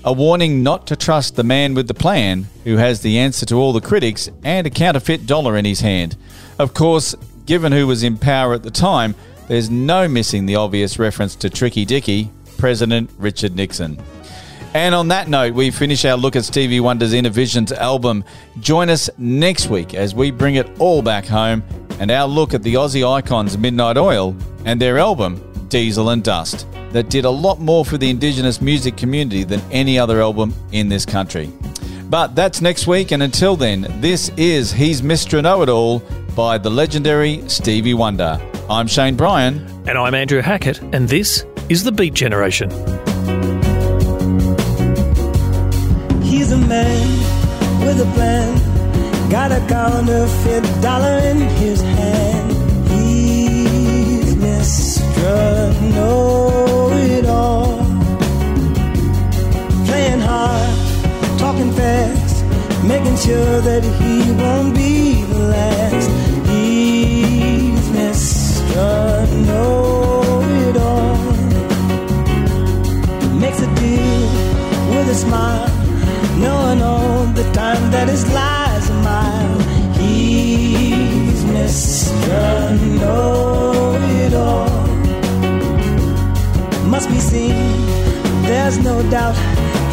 A 0.04 0.12
warning 0.12 0.62
not 0.62 0.86
to 0.88 0.96
trust 0.96 1.36
the 1.36 1.42
man 1.42 1.72
with 1.72 1.88
the 1.88 1.94
plan 1.94 2.46
who 2.64 2.76
has 2.76 3.00
the 3.00 3.18
answer 3.18 3.46
to 3.46 3.54
all 3.54 3.72
the 3.72 3.80
critics 3.80 4.28
and 4.44 4.66
a 4.66 4.70
counterfeit 4.70 5.24
dollar 5.24 5.56
in 5.56 5.64
his 5.64 5.80
hand. 5.80 6.18
Of 6.58 6.74
course, 6.74 7.14
given 7.48 7.72
who 7.72 7.86
was 7.86 8.02
in 8.02 8.18
power 8.18 8.52
at 8.52 8.62
the 8.62 8.70
time, 8.70 9.14
there's 9.48 9.70
no 9.70 10.06
missing 10.06 10.44
the 10.44 10.54
obvious 10.54 10.98
reference 10.98 11.34
to 11.34 11.48
Tricky 11.48 11.86
Dicky, 11.86 12.30
President 12.58 13.08
Richard 13.16 13.56
Nixon. 13.56 13.98
And 14.74 14.94
on 14.94 15.08
that 15.08 15.28
note, 15.28 15.54
we 15.54 15.70
finish 15.70 16.04
our 16.04 16.18
look 16.18 16.36
at 16.36 16.44
Stevie 16.44 16.78
Wonder's 16.78 17.14
Innervisions 17.14 17.72
album. 17.72 18.22
Join 18.60 18.90
us 18.90 19.08
next 19.16 19.70
week 19.70 19.94
as 19.94 20.14
we 20.14 20.30
bring 20.30 20.56
it 20.56 20.68
all 20.78 21.00
back 21.00 21.24
home 21.24 21.64
and 21.98 22.10
our 22.10 22.28
look 22.28 22.52
at 22.52 22.62
the 22.62 22.74
Aussie 22.74 23.10
icons 23.10 23.56
Midnight 23.56 23.96
Oil 23.96 24.36
and 24.66 24.78
their 24.78 24.98
album 24.98 25.42
Diesel 25.70 26.10
and 26.10 26.22
Dust 26.22 26.66
that 26.92 27.08
did 27.08 27.24
a 27.24 27.30
lot 27.30 27.60
more 27.60 27.82
for 27.82 27.96
the 27.96 28.10
Indigenous 28.10 28.60
music 28.60 28.98
community 28.98 29.44
than 29.44 29.62
any 29.72 29.98
other 29.98 30.20
album 30.20 30.54
in 30.72 30.90
this 30.90 31.06
country. 31.06 31.50
But 32.10 32.34
that's 32.34 32.60
next 32.60 32.86
week, 32.86 33.10
and 33.10 33.22
until 33.22 33.56
then, 33.56 33.86
this 34.00 34.30
is 34.36 34.70
He's 34.72 35.00
Mr. 35.00 35.42
Know 35.42 35.62
It 35.62 35.70
All 35.70 36.02
by 36.38 36.56
the 36.56 36.70
legendary 36.70 37.42
Stevie 37.48 37.94
Wonder. 37.94 38.40
I'm 38.70 38.86
Shayne 38.86 39.16
Bryan. 39.16 39.56
And 39.88 39.98
I'm 39.98 40.14
Andrew 40.14 40.40
Hackett, 40.40 40.80
and 40.94 41.08
this 41.08 41.44
is 41.68 41.82
The 41.82 41.90
Beat 41.90 42.14
Generation. 42.14 42.70
He's 46.22 46.52
a 46.52 46.58
man 46.58 47.08
with 47.84 48.00
a 48.00 48.08
plan, 48.14 49.28
got 49.28 49.50
a 49.50 49.58
counterfeit 49.66 50.62
dollar 50.80 51.18
in 51.26 51.38
his 51.58 51.82
hand. 51.82 52.52
He's 52.88 54.36
Mr. 54.36 55.92
Know 55.96 56.90
It 56.92 57.26
All, 57.26 57.78
playing 59.86 60.20
hard, 60.20 61.38
talking 61.40 61.72
fast, 61.72 62.44
making 62.84 63.16
sure 63.16 63.60
that 63.60 63.82
he 63.82 64.30
won't 64.40 64.76
be 64.76 65.20
the 65.24 65.38
last. 65.40 66.27
With 75.08 75.16
a 75.16 75.20
smile, 75.20 75.68
knowing 76.38 76.82
all 76.82 77.24
the 77.32 77.44
time 77.52 77.90
that 77.90 78.08
his 78.08 78.24
lies 78.32 78.90
a 78.90 78.94
mile. 78.94 79.60
He's 80.00 81.44
Mr. 81.44 82.40
Know 83.00 83.96
It 84.24 84.34
All. 84.34 84.86
Must 86.86 87.08
be 87.08 87.20
seen, 87.20 87.86
there's 88.42 88.78
no 88.78 89.02
doubt. 89.10 89.36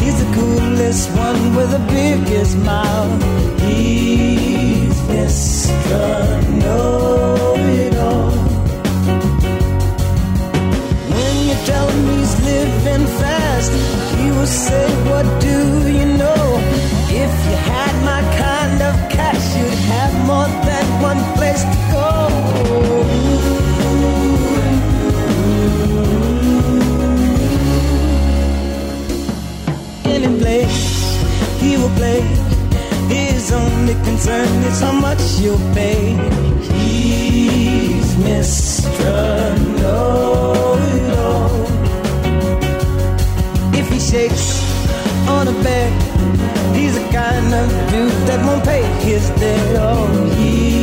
He's 0.00 0.18
the 0.22 0.30
coolest 0.34 1.10
one 1.16 1.54
with 1.56 1.70
the 1.70 1.82
biggest 1.98 2.52
smile. 2.52 3.10
He's 3.66 4.96
Mr. 5.14 6.02
Know 6.62 7.54
It 7.56 7.96
All. 7.96 8.30
When 11.12 11.34
you 11.48 11.54
tell 11.70 11.88
him 11.88 12.18
he's 12.18 12.34
living 12.44 13.06
fast, 13.20 14.05
say, 14.46 14.86
What 15.10 15.26
do 15.40 15.88
you 15.90 16.06
know? 16.22 16.44
If 17.08 17.32
you 17.46 17.56
had 17.72 17.94
my 18.04 18.22
kind 18.38 18.80
of 18.82 18.94
cash, 19.10 19.44
you'd 19.56 19.82
have 19.92 20.12
more 20.26 20.48
than 20.68 20.86
one 21.02 21.22
place 21.36 21.62
to 21.62 21.78
go. 21.92 22.08
Any 30.14 30.38
place 30.38 30.80
he 31.60 31.76
will 31.76 31.94
play. 31.96 32.20
His 33.08 33.52
only 33.52 33.94
concern 34.04 34.48
is 34.70 34.80
how 34.80 34.92
much 34.92 35.22
you'll 35.40 35.58
pay. 35.74 36.14
He's 36.72 38.14
Mr. 38.16 39.80
Know 39.80 40.75
on 45.28 45.46
a 45.46 45.52
bed, 45.62 45.92
he's 46.74 46.94
the 46.94 47.06
kind 47.10 47.52
of 47.52 47.68
dude 47.90 48.10
that 48.26 48.42
won't 48.46 48.64
pay 48.64 48.82
his 49.04 49.28
debt. 49.38 49.76
Oh, 49.78 50.24
he's 50.38 50.75